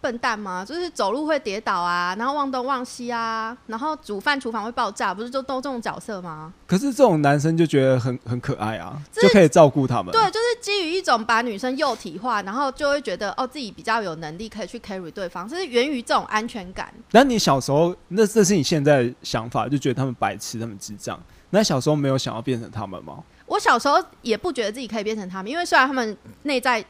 [0.00, 0.64] 笨蛋吗？
[0.64, 6.52] 就是走路会跌倒啊，然后忘东忘西啊，然后煮饭厨房会爆炸，不是就都这种角色吗？
[6.66, 10.12] 可是这种男生就觉得很很可爱啊，就可以照顾他们。
[10.12, 16.92] 对，就是基于一种把女生幼体化，然后就会觉得哦自己比较有能力可以去 carry 对方，这是源于这种安全感。
[17.10, 21.20] 那你小时候，那这是你现在的想法，就觉得他们白痴，他们智障。
[21.50, 23.18] 那小时候没有想要变成他们吗？
[23.46, 26.84] 我小时候也不觉得自己可以变成他们，因为虽然他们内在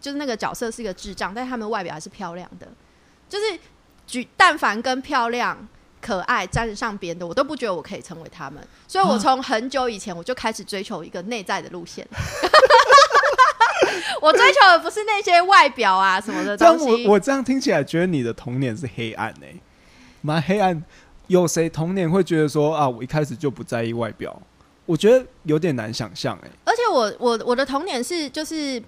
[0.00, 2.66] 就是那个角色是一个智障，但是他们外表还是漂亮的。
[3.28, 3.58] 就是
[4.06, 5.68] 举但凡跟漂亮、
[6.00, 8.60] 可爱沾得上边的，我都不觉得我可以成为他们。
[8.88, 12.06] 所以我从很久以前我就开始追求一个内在的路线。
[14.20, 17.06] 我追求的不是那些外表啊什么的东西。
[17.06, 19.54] 我 我这样听起来，觉得你的童年是黑暗哎、
[20.22, 20.82] 蛮黑暗。
[21.28, 24.36] 有谁童年会觉得说啊，我一开始就不在意外表？
[24.84, 28.82] 我觉得有点难想象哎、而且我我我的童年是就是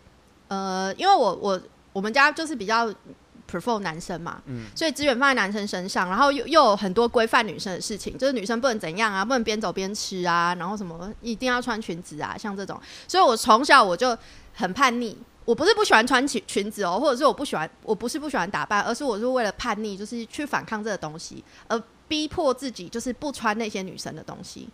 [0.53, 1.61] 呃，因为我我
[1.95, 2.93] 我们家就是比较
[3.51, 14.17] prefer 男生嘛，嗯所以资源放在男生身上，然后又又有很多规范女生的事情，就是女生不能怎样啊，不能边走边吃啊，然后什么一定要穿裙子啊，像这种，所以我从小我就
[14.53, 15.17] 很叛逆。
[15.45, 24.69] 我不是不喜欢穿裙裙子哦，或者是我不喜欢，我不是不喜欢打扮，而是我是为了叛逆，就是去反抗这个东西，而逼迫自己就是不穿那些女生的东西。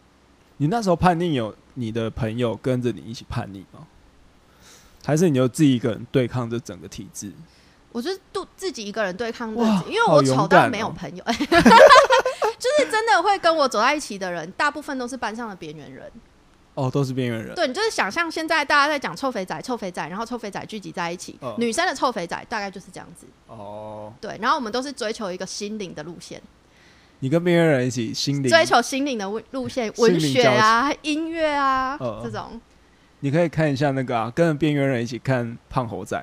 [0.58, 3.86] 你那时候叛逆，有你的朋友跟着你一起叛逆吗？
[5.04, 7.32] 还是你就自己一个人对抗这整个体制？
[7.90, 11.34] 我就是都自己一个人对抗自哇己，因为我丑到没有朋友， 就
[12.78, 16.10] 是真的会跟我走在一起的人，大部分都是班上的边缘人。
[16.74, 17.54] 哦，都是边缘人。
[17.56, 23.26] 对，你就是想象现在大家在讲臭肥仔、臭肥仔，然后臭肥仔聚集在一起，哦女生的臭肥仔大概就是这样子。
[23.48, 26.40] 哦，对，然后我们都是追求一个心灵的路线，
[27.20, 32.60] 你跟边缘人一起心灵追求心灵的路路线，文学啊、音乐啊、哦这种。
[33.20, 36.16] 你可以看一下那个啊，跟着边缘人一起看《胖猴仔》。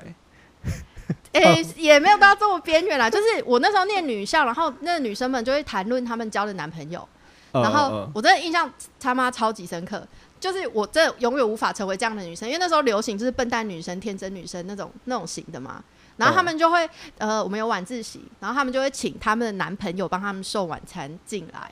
[1.32, 7.06] 诶、也没有到这么边缘啦，就是我那时候念女校，然后那个女生们就会谈论她们交的男朋友，
[7.52, 10.04] 呃然后呃我真的印象他妈超级深刻，
[10.40, 15.82] 就是我真的永远无法成为这样的女生，因为那时候流行就是笨蛋女生、天真女生那种那种型的嘛。
[16.16, 21.70] 然后他们就会，呃，我们有晚自习，然后他们就会请他们的男朋友帮他们送晚餐进来。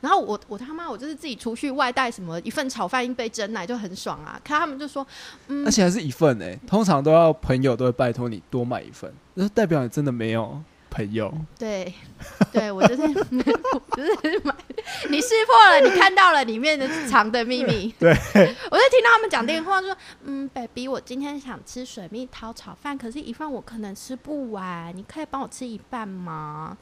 [0.00, 5.06] 然后我我他妈我就是自己出去外带什么一份炒饭一杯蒸奶就很爽啊，看他们就说，
[5.48, 11.32] 嗯而，且还是一份哎、通常都要朋友都会拜托你多买一份，那代表你真的没有朋友。
[11.58, 11.92] 对，
[12.52, 14.54] 对我就是我就是买，
[15.10, 17.92] 你识破了，你看到了里面的藏的秘密。
[17.98, 26.76] 对，我就听到他们讲电话说，嗯，baby，我今天想吃水蜜桃炒饭，可是一份我可能吃不完，你可以帮我吃一半吗？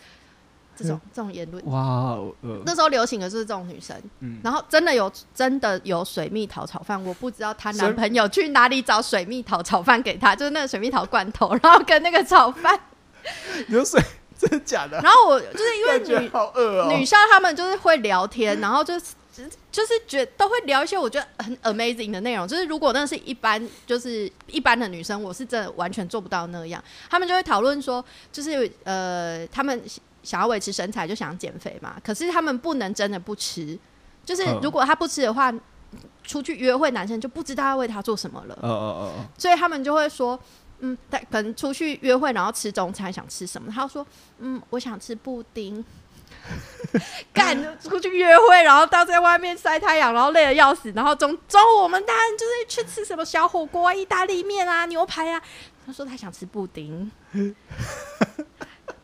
[0.77, 12.79] 这种这种言论，哇，呃，那时候流行的就是这种女生，嗯，然后真的有真的有水蜜桃炒饭，我不知道她男朋友去哪里找水蜜桃炒饭给她，就是那个水蜜桃罐头，然后跟那个炒饭，
[13.69, 14.01] 有水，
[14.39, 15.01] 真的假的？
[15.01, 16.89] 然后我就是因为女好饿哦。
[16.93, 22.47] 女校他们就是会聊天，然后就是就就是觉都会聊一些我觉得很 amazing 的内容。
[22.47, 26.83] 就是如果那是一般，就是一般的女生，我是真的完全做不到那样。
[27.11, 29.81] 他们就会讨论说，就是呃，他们
[30.27, 31.95] 想要维持身材，就想减肥嘛。
[32.03, 33.79] 可是他们不能真的不吃，
[34.25, 35.55] 就是嗯如果他不吃的话，
[36.25, 39.15] 出去约会男生就不知道要为他做什么了。
[39.39, 40.39] 所以他们就会说，
[40.81, 43.71] 嗯，他可能出去约会，然后吃中餐，想吃什么？
[43.73, 44.05] 他说，
[44.41, 45.85] 嗯，我想吃布丁。
[47.33, 55.41] 干出去约会，然后到在外面晒太阳，然后累得要死，然后中中午我们当然就是去吃什么小火锅啊、意大利面啊、牛排啊。
[55.87, 57.11] 他说他想吃布丁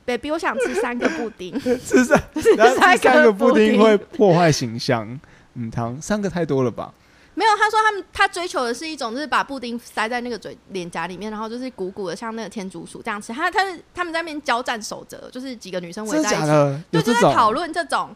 [0.05, 1.59] ，baby，我想吃三个布丁。
[1.61, 2.23] 吃三，
[2.57, 5.21] 然后三个吃三个布布丁丁会破坏形象。
[5.55, 6.93] 嗯，糖三个太多了吧？
[7.35, 13.33] 没有，他说他们他追求的是一种，就是把布丁塞在那个嘴脸颊里面，然后就是鼓鼓的，像那个天竺鼠这样吃。
[13.33, 17.53] 他他是他们在那边交战守则，就是几个女生围在一起，对，就在讨？
[17.53, 18.15] 论这种。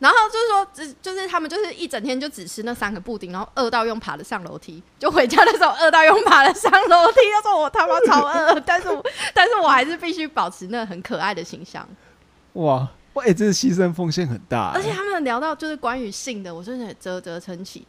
[0.00, 7.18] 然后就是说，只就是他们就是一整天就只吃那三个布丁，然后饿到用爬的上楼梯，就回家的时候饿到用爬的上楼梯。
[7.34, 11.86] 他说我他妈超饿，但是我但是我还是必须保持那很可爱的形象。
[12.54, 14.74] 哇哇，哎，这是牺牲奉献很大欸。
[14.74, 17.86] 而且他们聊到就是关于性的，我真的啧啧称奇。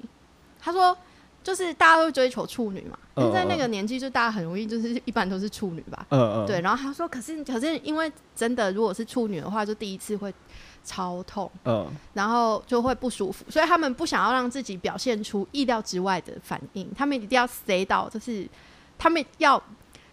[0.59, 0.95] 他说，
[1.43, 6.05] 就是大家都追求处女嘛，因为在那个年纪，就大家很容易就是一般都是处女吧。
[6.09, 10.33] 嗯嗯，对，然后他说，可是可是因为真的如果是处女的话，就第一次会
[10.83, 18.47] 超痛，嗯，然后就会不舒服，所以他们不想要让自己表现出意料之外的反应，他们一定要塞到，就是
[18.97, 19.61] 他们要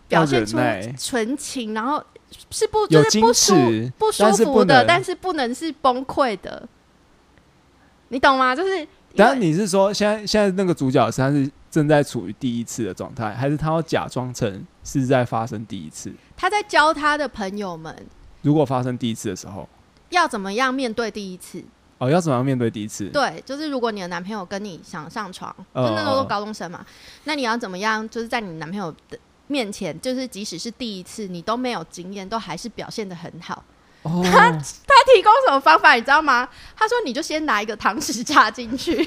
[0.06, 0.58] 表现出
[0.98, 2.02] 纯情，然后
[2.50, 6.68] 是不就是不舒持，不舒服的，不但是不能是崩溃的，
[8.08, 8.54] 你懂吗？
[8.54, 16.12] 就是因当然为你是说，现在现在那个主角是他是正在处于第一次的状态，还是他要假装成是在发生第一次？
[16.36, 17.94] 他在教他的朋友们。
[18.42, 19.68] 如果发生第一次的时候，
[20.10, 21.62] 要怎么样面对第一次。
[21.98, 23.06] 哦，要怎么样面对第一次？
[23.06, 26.86] 对，就是如果你的男朋友跟你想上床，那时候高中生嘛，
[27.24, 28.08] 那你要怎么样？
[28.08, 29.18] 就是在你男朋友的
[29.48, 33.64] 面前，就是即使是第一次，你都没有经验，都还是表现的很好。
[34.02, 36.48] 哦， 他提供什么方法，你知道吗？
[36.76, 38.94] 他说你就先拿一个糖匙 插进去。
[38.94, 39.04] 我想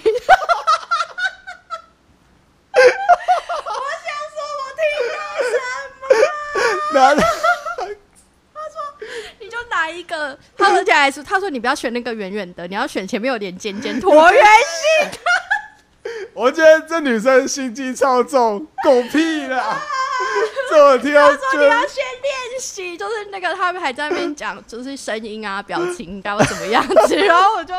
[4.33, 4.83] 说，我听
[5.15, 5.55] 到什
[6.93, 6.93] 么？
[6.93, 7.15] 然后
[9.39, 15.19] 你就拿一个，他而且还说，他说你不要选那个圆圆的，你要选前面有点尖尖椭圆形。
[16.34, 19.82] 我觉得这女生心机超重，狗屁啦！
[20.69, 27.15] 这我听到他说你要先练习，就是那个他们还在那边讲， 就是声音啊、表情应该要怎么样子。
[27.19, 27.73] 然后我就，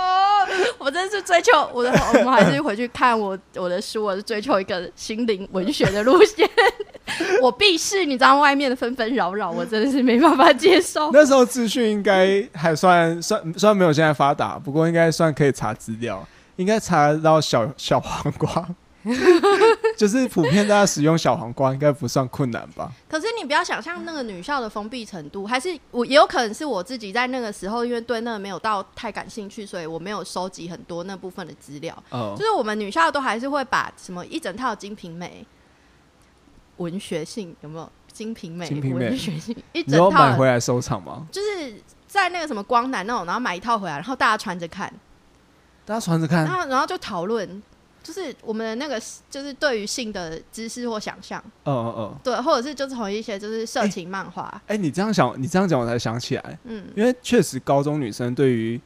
[0.79, 6.49] 我真是追求我的，我们还是回去看我我的书，我是追求一个心灵文学的路线。
[7.43, 11.11] 我必是，你知道外面的纷纷扰扰，我真的是没办法接受。
[11.13, 16.27] 那时候资讯应该还算算，虽然没有现在发达，不过应该算可以查资料，
[16.57, 18.67] 应该查得到小小黄瓜，
[19.99, 22.91] 就是普遍大家使用小黄瓜，应该不算困难吧？
[23.09, 31.97] 可是你不要想象那个女校的封闭程度，还是我也有可能是我自己在那个时候，因为对那个没有到太感兴趣，所以我没有收集很多那部分的资料。
[32.11, 35.47] 哦就，是我们女校都还是会把什么一整套《金瓶梅》
[36.83, 37.85] 文学性有没有？
[38.15, 41.27] 《金瓶梅》文学性一整套买回来收藏吗？
[41.33, 41.75] 就是
[42.07, 44.93] 在那个什么光南那种，然后买一套回来，然后大家传着看，
[45.87, 47.63] 大家传着看然，后然后就讨论，
[48.03, 52.15] 就是我们的那个就是对于性的知识或想象，嗯嗯嗯。
[52.23, 56.85] 对，或者是就是从一些就是色情漫画，哎、你这样想，你这样讲，我才想起来，嗯。
[56.97, 58.81] 因为确实高中女生对于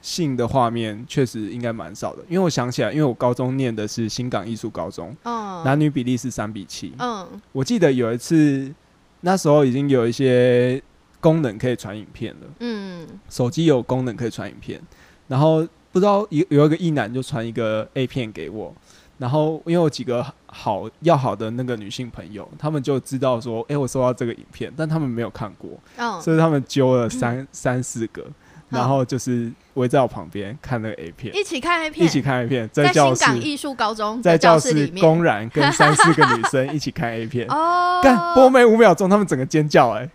[0.00, 2.22] 性的画面确实应该蛮少的。
[2.28, 5.62] 因为我想起来，因为我高中念的是新港艺术高中，嗯。
[5.64, 6.92] 男女比例是三比七。
[6.98, 7.28] 嗯。
[7.52, 8.72] 我记得有一次，
[9.20, 10.82] 那时候已经有一些
[11.20, 13.06] 功能可以传影片了，嗯。
[13.28, 14.80] 手机有功能可以传影片，
[15.28, 18.74] 然后不知道有有一个一男就传一个 A 片给我，
[19.18, 28.24] 然后因为我几个好要好的那个女性朋友，他们就知道说，哎、我收到这个影片，但他们没有看过，哦，所以他们揪了三、三四个，
[28.70, 40.08] 然后就是围在我旁边看那个 A 片，一起看 A 片，一起看 A 片，在教室艺术高中在教教室室里面，公然跟三四个女生一起看 A 片， 哦，干播没五秒钟，他们整个尖叫、哎，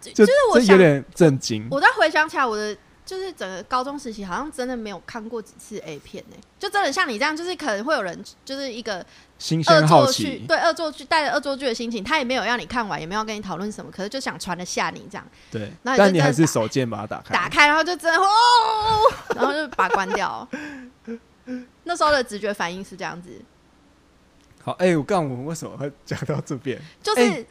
[0.00, 1.66] 就就是我这有点震惊。
[1.70, 9.06] 我再回想起来，我的就是整个高中时期，好像真的没有看过几次 A 片呢、就真的像你这样，就是可能会有人就是一个
[9.38, 18.26] 新恶鲜好作剧，奇，对恶作剧带着恶作剧的心情，他也没有让你看完，也没有跟你讨论什么，可是就想传得下你这样，对，那你但你还是手贱把它打开，打开然后就真的哦，
[19.36, 20.46] 然后就把它关掉。
[21.84, 23.30] 那时候的直觉反应是这样子，
[24.64, 26.80] 好，哎、我告诉我们为什么会讲到这边？
[27.00, 27.46] 就是、哎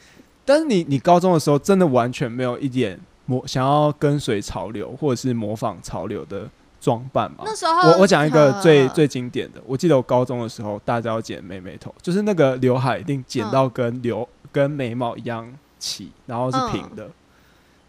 [0.48, 6.48] 但是你你高中的时候真的完全没有一点模想要跟随潮流或者是模仿潮流的
[6.80, 7.44] 装扮嘛。
[7.46, 17.10] 那时候我我讲一个最呃最经典的，我记得我高中的时候，大家要剪妹妹头，就是那个刘海一定剪到跟刘、跟眉毛一样齐，然后是平嗯的。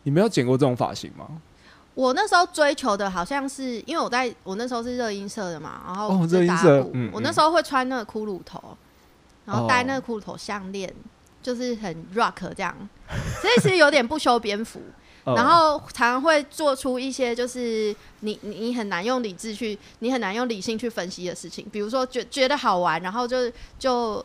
[0.05, 1.27] 你没有剪过这种发型吗？
[1.95, 8.77] 我那时候追求的好像是，因为我在我那时候是热音社的嘛，然后热音社我那时候会穿那个骷髅头，
[9.45, 10.93] 然后戴哦那个骷髅头项链，
[11.43, 12.75] 就是很 rock 这样，
[13.41, 14.81] 所以其实有点不修边幅。
[15.27, 24.25] 呃然后常常会做出一些就是你你你很难用理智去，你很难用理性去分析的事情，比如说觉觉得好玩，然后就就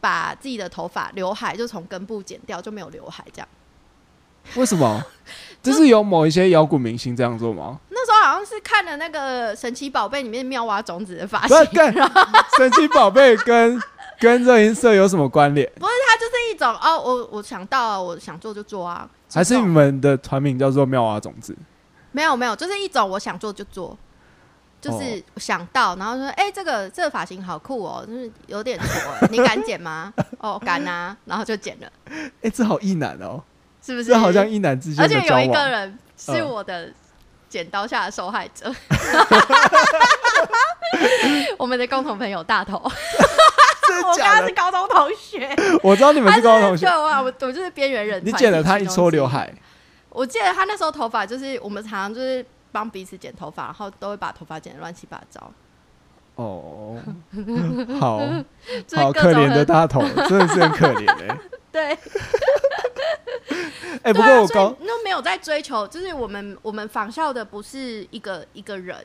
[0.00, 3.48] 把自己的头发刘海就从根部剪掉，就没有刘海这样。
[4.56, 5.00] 为什么？
[5.62, 7.78] 就是有某一些摇滚明星这样做吗？
[7.90, 11.92] 那时候好像是看了那个神奇宝贝里面妙蛙种子的发不型，是，
[12.58, 13.80] 神奇宝贝跟
[14.20, 15.70] 跟热音社有什么关联？
[15.76, 21.56] 不是它就是一种哦，我我想到了，我想做就做啊，还是你们的团名叫做妙蛙种子？
[22.12, 23.96] 没有没有，就是一种我想做就做，
[24.80, 30.12] 就是想到，然后说，哎、这个这个发型好酷哦，就是有点挫，你敢剪吗？
[30.38, 31.90] 哦，敢啊，然后就剪了，
[32.42, 33.42] 哎、这好意难哦，
[33.82, 34.10] 是不是？
[34.10, 35.14] 这好像一男之间而且。
[35.26, 36.92] 有一个人是嗯我的
[37.48, 38.72] 剪刀下的受害者，
[41.58, 42.76] 我们的共同朋友大头，
[44.00, 44.54] 我跟假的他是？
[44.54, 48.22] 高中同学， 我知道你们是高中同学对，，我我我就是边缘人。
[48.24, 49.52] 你剪了他一撮刘，海，
[50.08, 55.52] 我记得他那时候头发就是我们常常就是帮彼此剪头发，然后都会把头发剪得乱七八糟，
[56.36, 56.96] 哦，
[58.00, 58.18] 好
[58.96, 61.38] 好可怜的大头，真的是很可怜哎、
[61.72, 61.98] 对。
[64.02, 68.96] 哎、不过我高那没有在追求，就是我们我们仿效的不是一个一个人，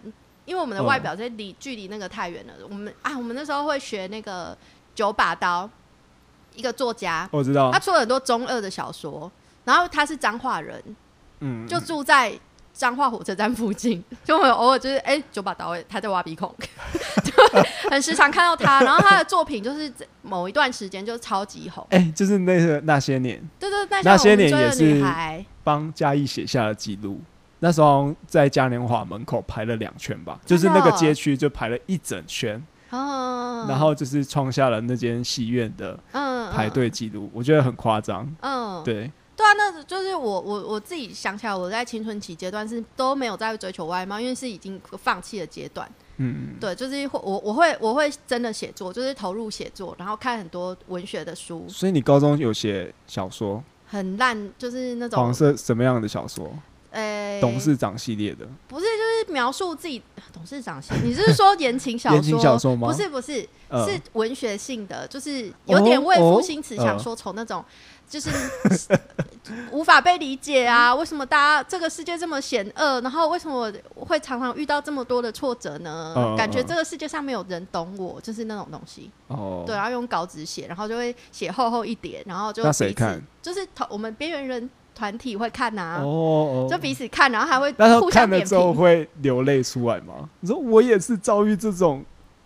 [0.46, 2.54] 因为我们的嗯外表在离距离那个太远了。
[2.68, 4.58] 我们啊，我们那时候会学那个
[4.98, 5.70] 九把刀，
[6.56, 7.72] 一个作家，我知道。
[7.72, 9.32] 他，出了很多中二的小说，
[9.64, 10.84] 然后他是彰化人，
[11.42, 12.34] 嗯，就住在
[12.74, 16.52] 彰化火车站附近， 就我们偶尔就是哎、九把刀，他在挖鼻孔，
[17.24, 17.32] 就
[17.92, 18.82] 很时常看到他。
[18.82, 19.94] 然后他的作品就是
[20.24, 23.40] 某一段时间就超级红，哎、就是那个那些年。
[23.60, 25.46] 对对，那那些年也是。
[25.64, 27.22] 帮嘉义写下了记录。
[27.60, 38.24] 那时候在嘉年华门口排了两圈吧，就是那个街区就排了一整圈，嗯，然后就是创下了那间戏院的嗯排队，记录，我觉得很夸张。
[38.42, 45.90] 嗯，嗯对，对啊，那就是我我我自己想起来，我在青春期阶段是都没有在追求外貌，因为是已经放弃的阶段。
[46.20, 56.52] 嗯，对，就是会我我会我会真的写作，就是投入写作，然后看很多文学的书，所以你高中有写小说，很烂，就是那种黄色什么样的小说？
[56.98, 60.02] 呃董事长系列的，不是就是描述自己
[60.34, 62.16] 董事长型， 你是说言情小说？
[62.16, 67.64] 言情小说吗不是不是，呃是文学性的，就是有点为赋新词强说愁那种，
[68.10, 68.30] 就是
[69.72, 70.94] 无法被理解啊！
[70.96, 73.00] 为什么大家这个世界这么险恶？
[73.02, 76.14] 然后为什么我会常常遇到这么多的挫折呢？
[76.18, 79.12] 嗯感觉嗯这个世界上没有人懂我，就是那种东西。
[79.28, 83.22] 哦，对，然后用稿纸写，然后就会写厚厚一叠，然后就那谁看？
[83.42, 88.48] 就是同我们边缘人团体会看呐、哦哦，就彼此看，然后还会互相看了点评。
[88.48, 90.28] 之后会流泪出来吗？
[90.40, 92.04] 你说我也是遭遇这种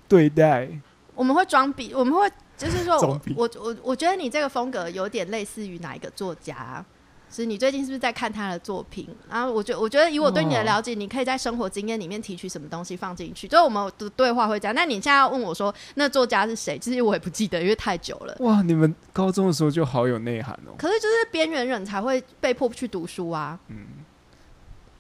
[0.10, 0.68] 对待，
[1.16, 6.84] 我们会装逼，我们会就是说我我我我觉得你这个风格有点类似于哪一个作家？
[7.32, 9.08] 是你最近是不是在看他的作品？
[9.30, 14.76] 然后我觉我觉得以我对你的了解，你可以在生活经验里面提取什么东西放进去，就是我们的对话会这样。
[14.76, 16.78] 那你现在要问我说那作家是谁？
[16.78, 18.36] 其实我也不记得，因为太久了。
[18.42, 18.62] 哇！
[18.62, 20.76] 你们高中的时候就好有内涵哦。
[20.78, 23.60] 可是就是边缘人才会被迫去读书啊。
[23.70, 23.86] 嗯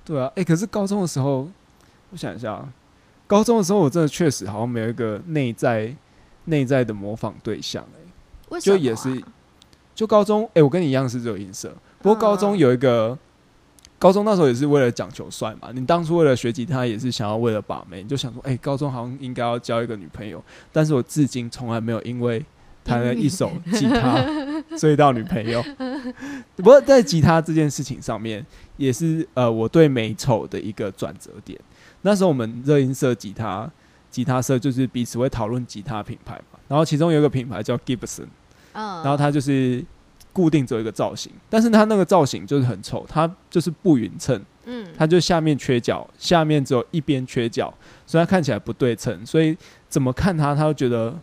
[0.04, 1.48] 对啊，哎、可是高中的时候，
[2.10, 2.68] 我想一下啊，
[3.28, 5.96] 高中的时候我真的确实好像没有一个内在
[6.46, 8.02] 内在的模仿对象、哎，
[8.50, 8.78] 为什么、啊？
[8.78, 9.24] 就也是，
[9.94, 11.72] 就高中，哎、我跟你一样是热音社，
[12.02, 13.18] 不过高中嗯有一个，
[14.00, 22.44] 高中那时候也是为了讲求帅嘛，你当初为了学吉他也是想要为了把妹，你就想说，哎、高中好像应该要交一个女朋友，但是我至今从来没有因为
[22.84, 24.20] 弹了一首吉他
[24.78, 25.64] 追到女朋友。
[26.56, 28.44] 不过在吉他这件事情上面，
[28.78, 31.60] 也是呃我对美丑的一个转折点。
[32.02, 33.70] 那时候我们热音社吉他
[34.10, 38.26] 吉他社就是彼此会讨论吉他品牌嘛，然后其中有一个品牌叫 Gibson。
[38.74, 39.84] 嗯，然后它就是
[40.34, 47.74] 固定只有一个造型，但是它那个造型就是很丑，它就是不匀称，嗯，它就下面缺角，下面只有一边缺角，
[48.06, 49.58] 所以它看起来不对称，所以
[49.90, 51.18] 怎么看它，他都觉得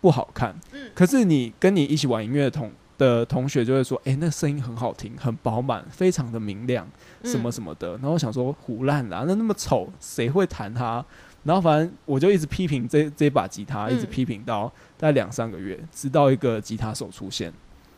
[0.00, 0.54] 不好看。
[0.72, 6.88] 嗯可是你跟你一起玩音乐的同的同学就会说，哎、那声音很好听，很饱满，非常的明亮，
[7.24, 7.92] 什么嗯什么的。
[7.92, 11.04] 然后我想说，胡烂啦，那那么丑，谁会弹它？
[11.44, 17.52] 然后反正我就一直批评这这把吉他，一直嗯批评到大概两三个月，直到一个吉他手出现，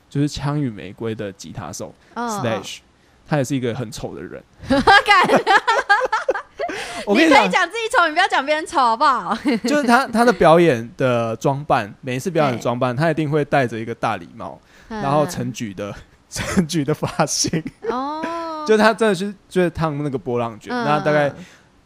[0.09, 2.78] 就是《枪与玫瑰》的吉他手嗯 Slash，
[3.26, 4.42] 他也是一个很丑的人。
[4.68, 5.26] 干
[7.06, 9.36] 我跟你可以讲，自己丑，你不要讲别人丑，好不好？
[9.64, 15.94] 就是他他的表演的装扮，每一次表演的嘿装扮，他一定会戴着一个大礼帽，然后陈菊的
[16.28, 21.32] 陈菊的发型，哦，就他真的是就是烫那个波浪卷，嗯那大概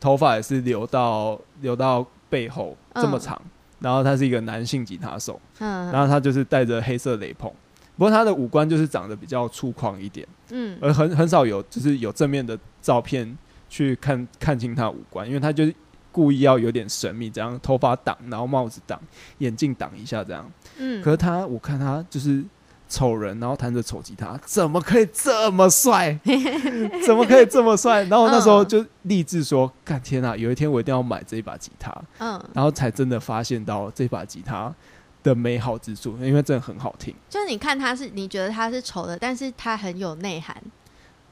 [0.01, 3.41] 头发也是留到留到背后这么长，
[3.79, 5.93] 然后他是一个男性吉他手，嗯。
[5.93, 7.53] 然后他就是戴着黑色雷朋，
[7.97, 13.37] 不过他的五官就是长得比较粗犷一点，嗯而很很少有就是有正面的照片
[13.69, 15.75] 去看看清他五官，因为他就是
[16.11, 19.01] 故意要有点神秘，这样头发挡，然后帽子挡，
[19.39, 20.51] 眼镜挡一下这样。
[20.79, 22.43] 嗯，可是他，我看他就是
[22.89, 26.19] 丑人，然后弹着丑吉他，怎么可以这么帅？
[27.07, 28.03] 怎么可以这么帅？
[28.05, 34.75] 然后我那时候就立志说：“干天啊，有一天我一定要买这一把吉他。”嗯，然后才真的发现到这把吉他
[35.23, 37.15] 的美好之处，因为真的很好听。
[37.29, 40.57] 就是你看他是你觉得他是丑的，但是他很有内涵，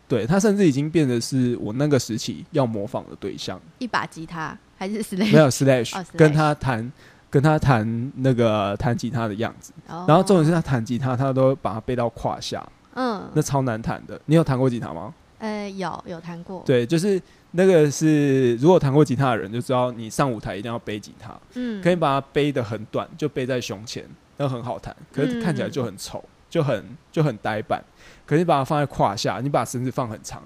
[0.08, 6.92] 对他甚至已经变得是我那个时期要模仿的对象，一把吉他还是 Slash，没有 Slash 跟他弹
[7.28, 10.04] 跟他弹那个弹吉他的样子，哦。
[10.08, 14.20] 然后重点是他弹吉他，他都把它背到胯下，嗯，那超难弹的。
[14.26, 15.14] 你有弹过吉他吗？
[15.38, 17.20] 呃有有弹过，对，就是
[17.52, 24.04] 那个是如果弹过吉他的人就知道，你上舞台一定要背吉他，嗯，可以把它背得很短，就背在胸前，
[24.36, 27.82] 那很好弹，可是看起来就很丑，就很就很呆板。
[28.26, 30.40] 可是你把它放在胯下，你把绳子放很长，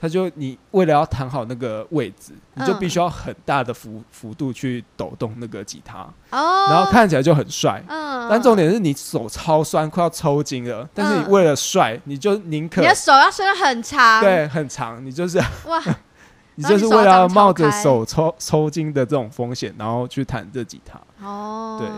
[0.00, 6.00] 它就你为了要弹好那个位置，你就必须要很大的幅幅度去抖动那个吉他，
[6.30, 7.82] 哦，然后看起来就很帅。
[7.88, 11.30] 嗯，但重点是你手超酸，快要抽筋了，但是你嗯。
[11.30, 15.82] 为了帅，你就宁可你的手要伸得很长，，对很长，你就是哇，
[16.56, 21.00] 你就是为了要冒着手抽抽筋的这种风险，然后去弹这吉他。
[21.26, 21.88] 哦，对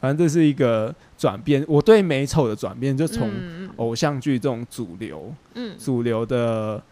[0.00, 6.82] 反正这是一个转变，我对美丑的转变，就从嗯偶像剧这种主流、嗯主流的、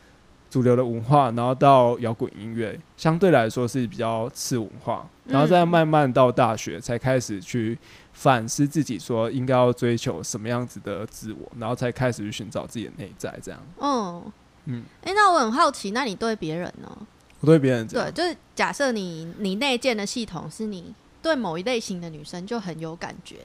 [0.48, 7.78] 主流的文化，然后到摇滚音乐，相对来说是比较次文化，然后再嗯慢慢到大学才开始去
[8.14, 13.38] 反思自己，说应该要追求什么样子的自我，然后才开始去寻找自己的内在。
[13.42, 14.32] 这样，嗯嗯
[14.66, 16.98] 嗯，哎，那我很好奇，那你对别人呢？
[17.40, 23.38] 我对别人对，就是假设你你内建的系统是你对某一类型的女生就很有感觉，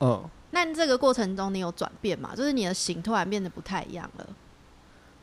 [0.00, 2.34] 嗯，那这个过程中你有转变吗？
[2.36, 4.26] 就是你的型突然变得不太一样了。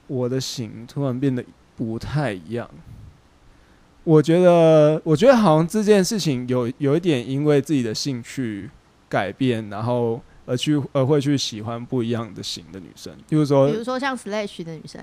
[0.08, 1.44] 我的型突然变得
[1.76, 2.68] 不太一样。
[4.04, 8.70] 我觉得，我觉得好像这件事情有有一点因为自己的兴趣
[9.10, 13.14] 改变，然后而去而会去喜欢不一样的型的女生。
[13.30, 15.00] 比如说比，如说像 Slash 的女生，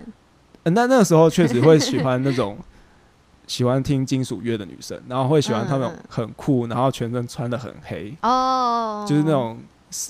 [0.65, 2.59] 呃那那个时候确实会喜欢那种
[3.47, 6.05] 喜欢听金属乐的女生，然后会喜欢她们嗯。
[6.09, 9.61] 很酷，然后全身穿的很黑，哦，就是那种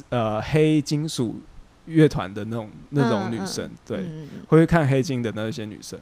[0.08, 1.40] 呃黑金属
[1.86, 4.08] 乐团的那种那种女生，对。
[4.46, 5.98] 会去看黑金的那些女生，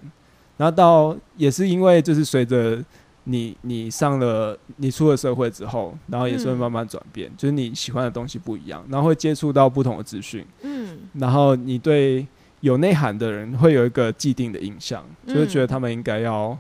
[0.58, 2.84] 然后到也是因为就是随着
[3.24, 6.58] 你你上了你出了社会之后，然后也是会嗯。
[6.58, 11.08] 慢慢转变，就是你喜欢的东西不一样，然后会接触到不同的资讯，嗯。
[11.14, 12.26] 然后你对
[12.60, 16.56] 有内涵的人会有一个既定的印象，嗯就是觉得他们应该要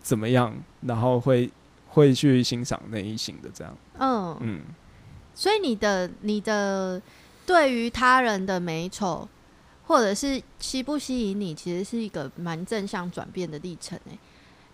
[0.00, 1.50] 怎么样，然后会
[1.88, 4.32] 会去欣赏那一型的这样，嗯。
[4.32, 4.60] 嗯，嗯，
[5.34, 7.00] 所以你的你的
[7.44, 9.28] 对于他人的美丑，
[9.86, 14.18] 或者是吸不吸引你，其实是一个蛮正向转变的历程诶。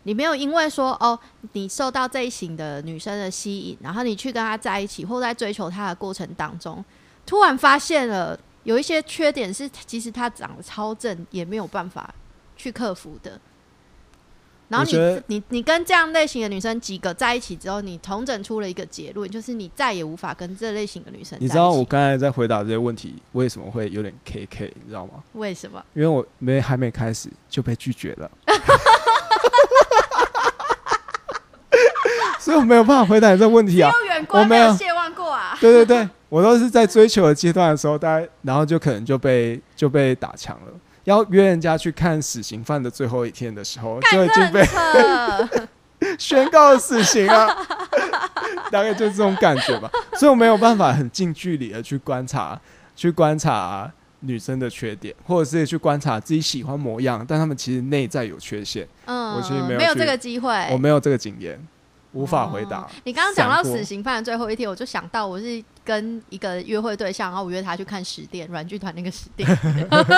[0.04, 1.18] 你没有因为说哦，
[1.52, 6.84] 你受到这一型的女生的吸引，然后你去跟她在一起，或在追求她的过程当中，
[7.24, 12.14] 突然发现了有一些缺点是，其实她长得超正，也没有办法
[12.56, 13.40] 去克服的。
[14.68, 21.36] 然后你你你跟这样类型的女生几个在一起之后，你同整出了一个结论，就是你再也无法跟这类型的女生。
[21.38, 25.22] 你知道我刚才在回答这些问题为什么会有点 K K，你知道吗？
[25.34, 25.84] 为什么？
[25.92, 28.30] 因为我没还没开始就被拒绝了，
[32.44, 33.92] 所以我没有办法回答你这个问题啊。
[34.00, 35.56] 有远观我没有有谢望过啊！
[35.60, 40.72] 对对对，我都是在追求的阶段的时候，大家然后就可能就被就被打墙了。
[41.04, 44.64] 要约人家去看死刑犯的最后一天的时候，就已经被
[46.18, 47.46] 宣告死刑啊，
[48.72, 49.88] 大概就是这种感觉吧。
[50.14, 52.60] 所以我没有办法很近距离的去观察，
[52.96, 53.88] 去观察
[54.20, 58.86] 女生的缺点，或者是去观察自己喜欢模样，但他们其实内在有缺陷。
[59.04, 61.60] 嗯，我其实没有去没有这个机会，我没有这个经验，
[62.12, 62.78] 无法回答。
[62.78, 69.48] 哦你刚刚讲到死刑犯的最后一天，我就想到我是跟一个约会对象，然后我约他去看十店软剧团那个十店，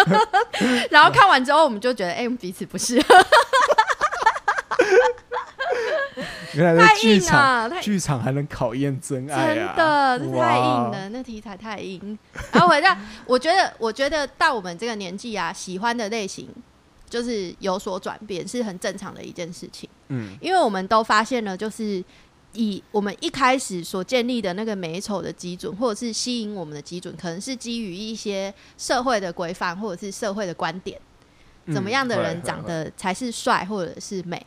[0.90, 3.14] 然后看完之后，我们就觉得哎、彼此不适合，
[6.54, 9.74] 原来太在剧场，硬了，太剧场还能考验真爱真啊！
[9.76, 12.18] 的这太硬了，那题材太硬。
[12.52, 16.48] 然后回到，我觉得，我觉得到我们这个年纪啊，喜欢的类型
[17.14, 19.88] 就是有所转变，是很正常的一件事情。
[20.08, 20.36] 嗯。
[20.40, 22.02] 因为我们都发现了，就是
[22.54, 31.00] 以我们一开始所建立的那个美丑的基准，或者是吸引我们的基准，可能是基于一些社会的规范或者是社会的观点，
[31.72, 34.44] 怎么样的人长，得才是帅或者是美？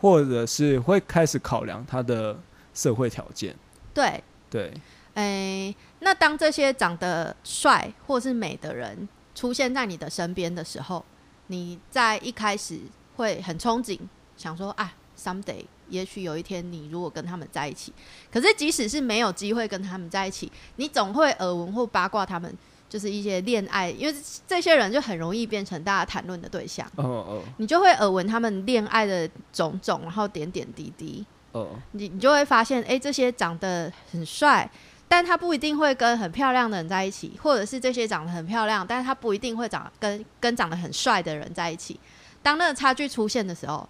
[0.00, 2.36] 或者是会开始考量他的
[2.74, 3.54] 社会条件，
[3.92, 4.72] 对，对，
[5.14, 11.04] 诶，那当这些长得帅或是美的人出现在你的身边的时候，
[11.50, 12.78] 你在一开始
[13.16, 13.98] 会很憧憬，
[14.36, 17.92] 想说啊，someday，也许有一天你如果跟他们在一起，
[18.32, 22.56] 可是即使是没有机会跟他们在一起，你总会耳闻或八卦他们。
[22.88, 24.12] 就是一些恋爱，因为
[24.48, 31.24] 这些人就很容易变成大家谈论的对象，哦哦你就会耳闻他们恋爱的种种，然后点点滴滴。
[31.52, 34.68] 哦，你你就会发现，哎、这些长得很帅，
[35.12, 41.98] 但他不一定会跟很漂亮的人在一起，或者是这些长得很漂亮，但是他不一定会长跟跟长得很帅的人在一起。
[42.40, 43.88] 当那个差距出现的时候，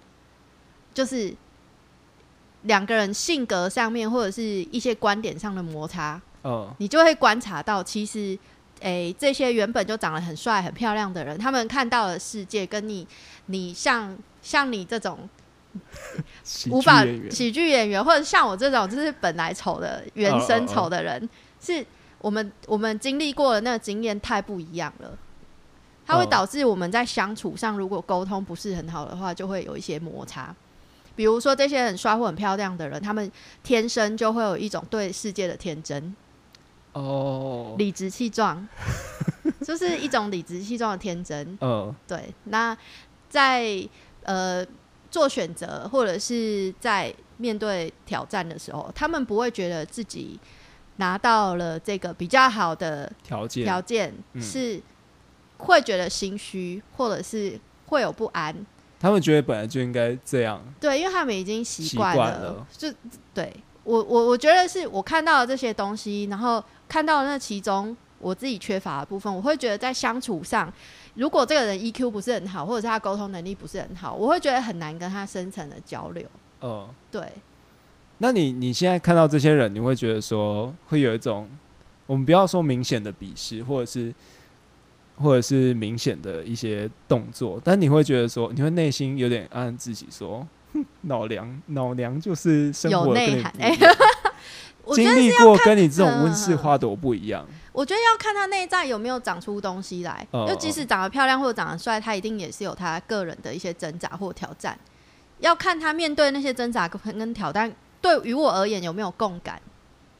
[0.95, 1.33] 就是
[2.63, 8.39] 两个人性格上面或者是一些观点上的摩擦，哦你就会观察到，其实，
[8.81, 13.07] 诶、这些原本就长得很帅、很漂亮的人，他们看到的世界跟你，
[13.45, 15.40] 你像像你这种喜
[16.71, 21.29] 无法喜剧演员，或者像我这种就是本来丑的原生丑的人，
[21.61, 21.85] 是
[22.19, 25.17] 我们我们经历过的那个经验太不一样了。
[26.07, 30.53] 它会哦导致我们在相处上，如果沟通不是很好的话，就会有一些摩擦。
[31.15, 33.31] 比如说，这些很帅或很漂亮的人，他们
[33.63, 36.17] 天生就会有一种对世界的天真，
[36.95, 38.67] 哦，理直气壮，
[39.63, 41.57] 就是一种理直气壮的天真。
[41.61, 42.77] 嗯对，那
[43.29, 43.87] 在
[44.25, 44.67] 呃
[45.11, 50.39] 做选择或者是在面对挑战的时候，他们不会觉得自己
[50.97, 53.65] 拿到了这个比较好的条件。
[53.65, 54.43] 条件，嗯。
[54.43, 54.81] 是
[55.59, 58.55] 会觉得心虚，或者是会有不安。
[58.99, 62.67] 他们觉得本来就应该这样，对，因为他们已经习习惯了，惯了。
[62.77, 62.93] 就
[63.35, 63.53] 对。
[63.83, 70.71] 我我我觉得是我看到了这些东西，然后看到了那其中我自己缺乏的部分，我会觉得在相处上，
[71.21, 76.25] 如果这个人 EQ 不是很好，或者是他沟通能力不是很好，我会觉得很难跟他深层的交流。
[76.63, 76.89] 嗯。
[77.11, 77.23] 对，
[78.17, 81.47] 那你你现在看到这些人，你会觉得说会有一种，
[82.07, 84.15] 我们不要说明显的鄙视，或者是
[85.17, 93.53] 或者是明显的一些动作，但你会觉得说，你会内心有点暗暗自己说，哼老娘老娘就是生有活内涵
[94.95, 97.47] 经历过跟你这种温嗯室花朵不一样。
[97.73, 100.27] 我觉得要看他内在有没有长出东西来。
[100.33, 104.79] 哦就即使长得漂亮或者长得帅，他一定也是有他个人的一些挣扎或挑战。
[105.39, 109.61] 要看他面对那些挣扎跟跟挑战，对于我而言有没有共感。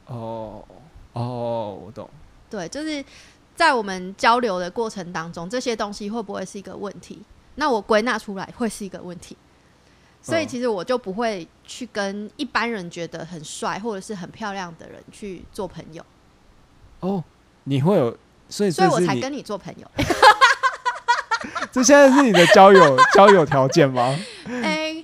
[0.07, 0.63] 哦
[1.13, 2.09] 哦，我懂。
[2.49, 3.03] 对，就是
[3.55, 7.21] 在我们交流的过程当中，这些东西会不会是一个问题？
[7.55, 9.37] 那我归纳出来会是一个问题。
[10.23, 16.05] 所以嗯其实我就不会去跟一般人觉得很帅或者是很漂亮的人去做朋友，
[16.99, 17.23] 哦，
[17.63, 18.17] 你会有，
[18.49, 19.87] 所以所以我才跟你做朋友。
[21.71, 24.17] 这现在是你的交友 交友条件吗？
[24.61, 25.03] 哎、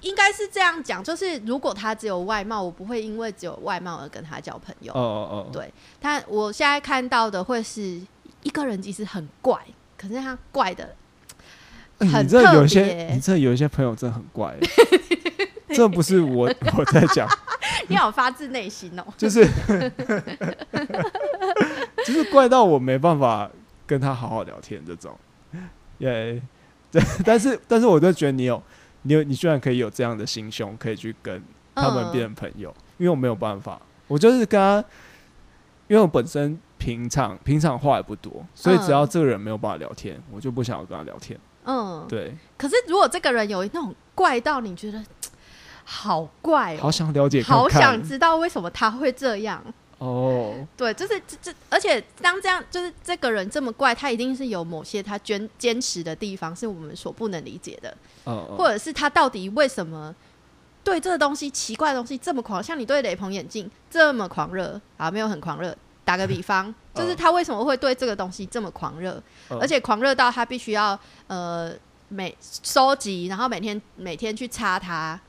[0.00, 4.92] 应该是这样讲，就是如果他只有外貌，我不会因为只有外貌而跟他交朋友。
[4.92, 8.00] 哦哦哦，对他，我现在看到的会是
[8.42, 9.60] 一个人其实很怪，
[9.96, 10.94] 可是他怪的
[11.98, 14.70] 欸很你这有一些，你这有一些朋友真的很怪欸，
[15.74, 17.28] 这不是我我在讲，
[17.90, 19.04] 你好发自内心哦。
[19.16, 19.44] 就是
[22.06, 23.50] 就是怪到我没办法
[23.86, 25.18] 跟他好好聊天这种，
[25.98, 26.40] 耶、
[26.90, 28.62] 对，但是但是我就觉得你有
[29.02, 31.42] 你有你居然可以有这样的心胸，可以去跟
[31.74, 34.84] 他们嗯变成朋友，因为我没有办法，我就是跟他，
[35.88, 39.08] 因为我本身平常平常话也不多，所以只要嗯。
[39.10, 45.02] 这个人没有办法聊天，我就不想要跟他聊天，嗯，对，可是如果这个人有那种怪到你觉得
[45.90, 49.64] 好怪哦，好想了解看好，想知道为什么他会这样。
[49.96, 50.54] 哦。
[50.76, 57.96] 对，就是这这，而且当这样，就是这个人这么怪，他一定是有某些他坚坚持的地方是我们所不能理解的，
[58.54, 60.14] 或者是他到底为什么
[60.84, 65.74] 对这个东西奇怪的东西这么狂，像你对雷朋眼镜这么狂热啊，没有很狂热。
[66.04, 71.72] 打个比方， 就是他为什么会对这个东西这么狂热，嗯而且狂热到他必须要呃
[72.08, 75.20] 每收集，然后每天每天去擦它，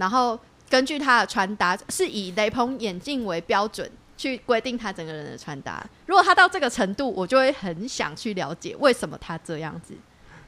[0.00, 0.36] 然后
[0.68, 5.84] 根据他的穿搭是以雷朋眼镜为标准去规定他整个人的穿搭。
[6.06, 9.94] 如果他到这个程度，我就会很想去了解为什么他这样子。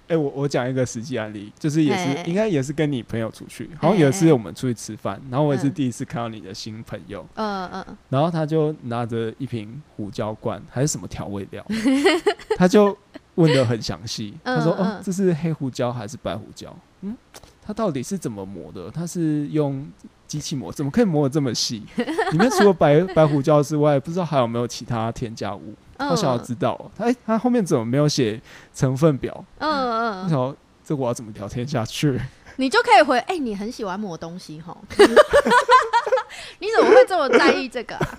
[0.09, 11.65] 哎、我我讲一个实际案例，就是也是应该也是跟你朋友出去，好像有一次我们出去吃饭，然后我也是嗯第一次看到你的新朋友，嗯嗯，然后他就拿着一瓶胡椒罐还是什么调味料，
[12.59, 12.95] 他就
[13.37, 14.35] 问的很详细。
[14.45, 16.77] 嗯他说：“哦嗯，这是黑胡椒还是白胡椒？
[17.01, 17.17] 嗯，
[17.65, 18.91] 它到底是怎么磨的？
[18.91, 19.89] 它是用
[20.27, 21.83] 机器磨，怎么可以磨的这么细？
[22.33, 25.75] 里面除了白白胡椒之外，不知道还有没有其他添加物？
[25.99, 26.91] 嗯我想要知道。
[26.97, 28.41] 它哎，它后面怎么没有写
[28.75, 29.45] 成分表？
[29.59, 32.21] 嗯嗯我想要这我要怎么聊天下去？
[32.57, 34.77] 你就可以回，哎、你很喜欢磨东西哈？
[36.59, 38.19] 你怎么会这么在意这个啊？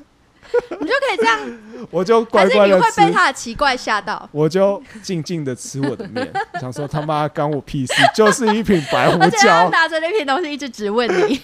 [0.79, 1.39] 你就可以这样，
[1.91, 3.01] 我就还乖是你会乖的吃。
[3.01, 4.27] 被他的奇怪吓到？
[4.31, 11.39] 我就静静的吃我的面， 想说他妈干我屁事，就是一瓶白胡而且他椒，拿着那瓶东西一直质问你，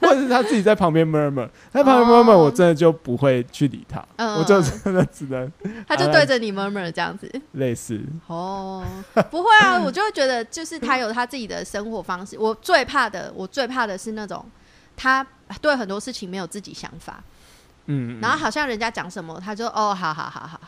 [0.00, 5.50] 或者是他自己在旁边 murmur，他在旁边 murmur，、哦我真的就不会去理他，嗯我就真的只能
[5.88, 7.30] 他就对着你 murmur 这样子。
[7.52, 8.84] 类似，哦，
[9.30, 12.38] 不会啊，我就会觉得就是他有他自己的生活方式。
[12.38, 14.44] 我最怕的，我最怕的是那种
[14.96, 15.26] 他
[15.60, 17.22] 对很多事情没有自己想法，
[17.86, 20.60] 嗯，然后好像人家讲什么，他就哦，好好好好。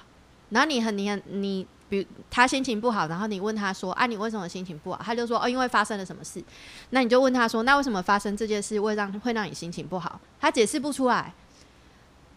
[0.51, 5.01] 然后你很你很你，比如他心情不好，然后你问他说啊，你为什么心情不好？
[5.05, 6.43] 他就说哦，因为发生了什么事。
[6.91, 10.21] 那你就问他说，那为什么发生这件事会让会让你心情不好？
[10.41, 11.33] 他解释不出来。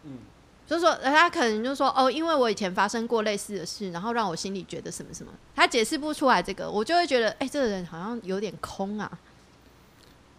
[0.04, 0.18] 嗯
[0.64, 9.10] 就是说，他可能就说哦，因为我以前发生过类似的事，然后让我心里觉得什么什么，他解释不出来这个，我就会觉得，哎、这个人好像有点空啊。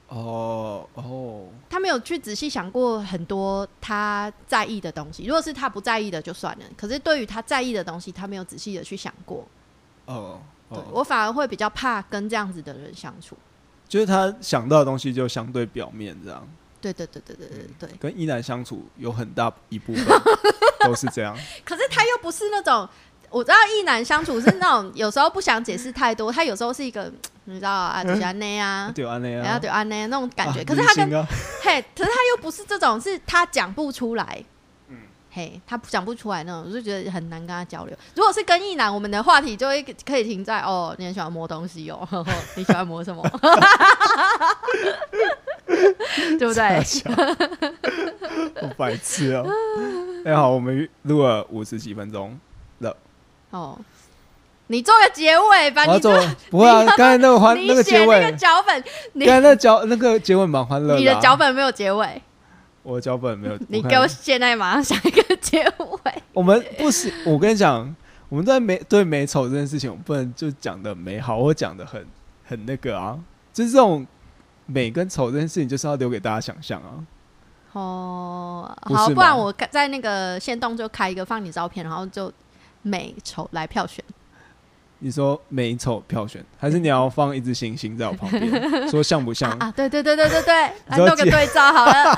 [0.10, 5.26] 哦哦，他没有去仔细想过很多他在意的东西。
[5.26, 9.48] 如果是他不在意的就算了，可是对于他在意的东西，他没有仔细的去想过。
[10.06, 10.40] 哦
[10.70, 13.38] 哦，对我反而会比较怕跟这样子的人相处。
[13.88, 16.48] 就是他想到的东西就相对表面这样，
[16.82, 17.90] 对对对对对对对。
[18.00, 20.06] 跟依然相处有很大一部分
[20.82, 22.88] 都是这样，可是他又不是那种，
[23.34, 27.12] 我知道异男相处是那种有时候不想解释太多，他有时候是一个
[27.46, 30.60] 你知道啊，就是安内啊，对安那然后样，对安内那种感觉。
[30.62, 31.26] 啊可是他跟啊
[31.64, 34.44] 嘿，可是他又不是这种，是他讲不出来。
[34.88, 34.98] 嗯
[35.32, 37.98] 嘿，他讲不出来那种，我就觉得很难跟他交流。
[38.16, 43.24] 如果是跟异男，我们的话题就会可以停在哦，你很喜欢摸东西哦，呵 呵你喜欢摸什么？
[46.38, 46.80] 对不对？
[48.62, 49.46] 好白痴哦。
[50.24, 52.40] 哎、好，我们录了五十几分钟
[52.80, 52.96] 了，
[53.54, 53.78] 哦，
[54.68, 56.84] 你做个结尾吧，我要做你做，不会啊？
[56.98, 58.84] 刚才那个欢你那个结尾写那个，脚本，
[59.14, 62.20] 你刚才那脚那个结尾蛮欢乐你啊的脚本没有结尾，
[62.82, 66.14] 我的脚本没有，看你给我现在马上想一个结尾。
[66.34, 67.96] 我们不是，我跟你讲，
[68.28, 72.04] 我们在美对美丑这件事情，我们不能就讲的美好，或讲的很
[72.44, 73.20] 很那个啊，
[73.54, 74.04] 就是这种
[74.66, 77.06] 美跟丑这件事情，就是要留给大家想象啊。
[77.74, 82.32] 哦，好，不然我在那个线动就开一个放你照片，然后就
[82.84, 84.04] 美丑来票选。
[85.00, 88.52] 你说美丑票选，还是你要放一只星星在我旁边，
[88.90, 89.52] 说像不像？
[89.60, 90.54] 啊，对对对对对对，
[90.88, 92.18] 来你知道结弄个对照好了 啊。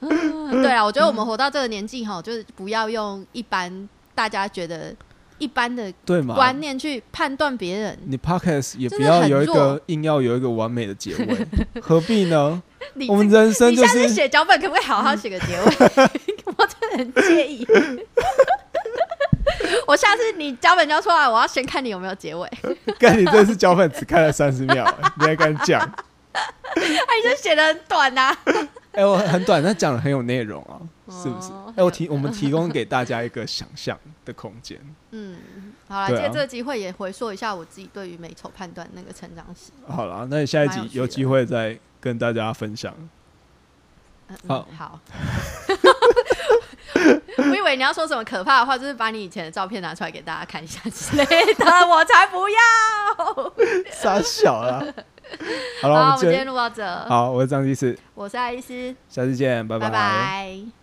[0.00, 4.94] 嗯对啊，我觉得我们活到这个年纪哈，就是不要用一般大家觉得
[5.38, 6.34] 一般的对嘛？
[6.34, 7.98] 观念去判断别人。
[8.04, 11.46] 你 podcast 也不要有一个硬要有一个完美的结尾，
[11.80, 12.62] 何必呢？
[12.94, 15.64] 你我们人生就是写脚本可不可以好好写个结尾？
[16.56, 17.66] 我真的很介意。
[19.86, 22.48] 我下次你脚本交出来，我要先看你有没有结尾。
[22.98, 24.86] 干你这次脚本只看了三十秒、
[25.18, 25.80] 你还敢讲？
[26.32, 26.42] 哎，
[27.22, 28.34] 你这写的很短呐、
[28.92, 30.80] 哎、我很短，但讲的很有内容啊，
[31.10, 31.48] 是不是？
[31.52, 34.78] 哦哎、我提我们提供给大家一个想象的空间。
[35.10, 35.36] 嗯，
[35.92, 39.70] 好了，借这个机会也回溯一下我自己对于美丑判断那个成长史。
[39.86, 42.92] 好了，那你下一集有机会再跟大家分享。
[42.98, 43.08] 嗯
[44.48, 44.98] 好嗯好。
[47.36, 51.24] 我以为你要说什么可怕的话，就是把你以前的照片拿出来给大家看一下之类
[51.54, 52.56] 的， 我才不要。
[53.90, 54.82] 傻小 啦。
[55.82, 56.84] 好了，我们今天天录到这。
[57.08, 60.81] 好，我是张医师，我是爱丽丝，下次见，拜拜拜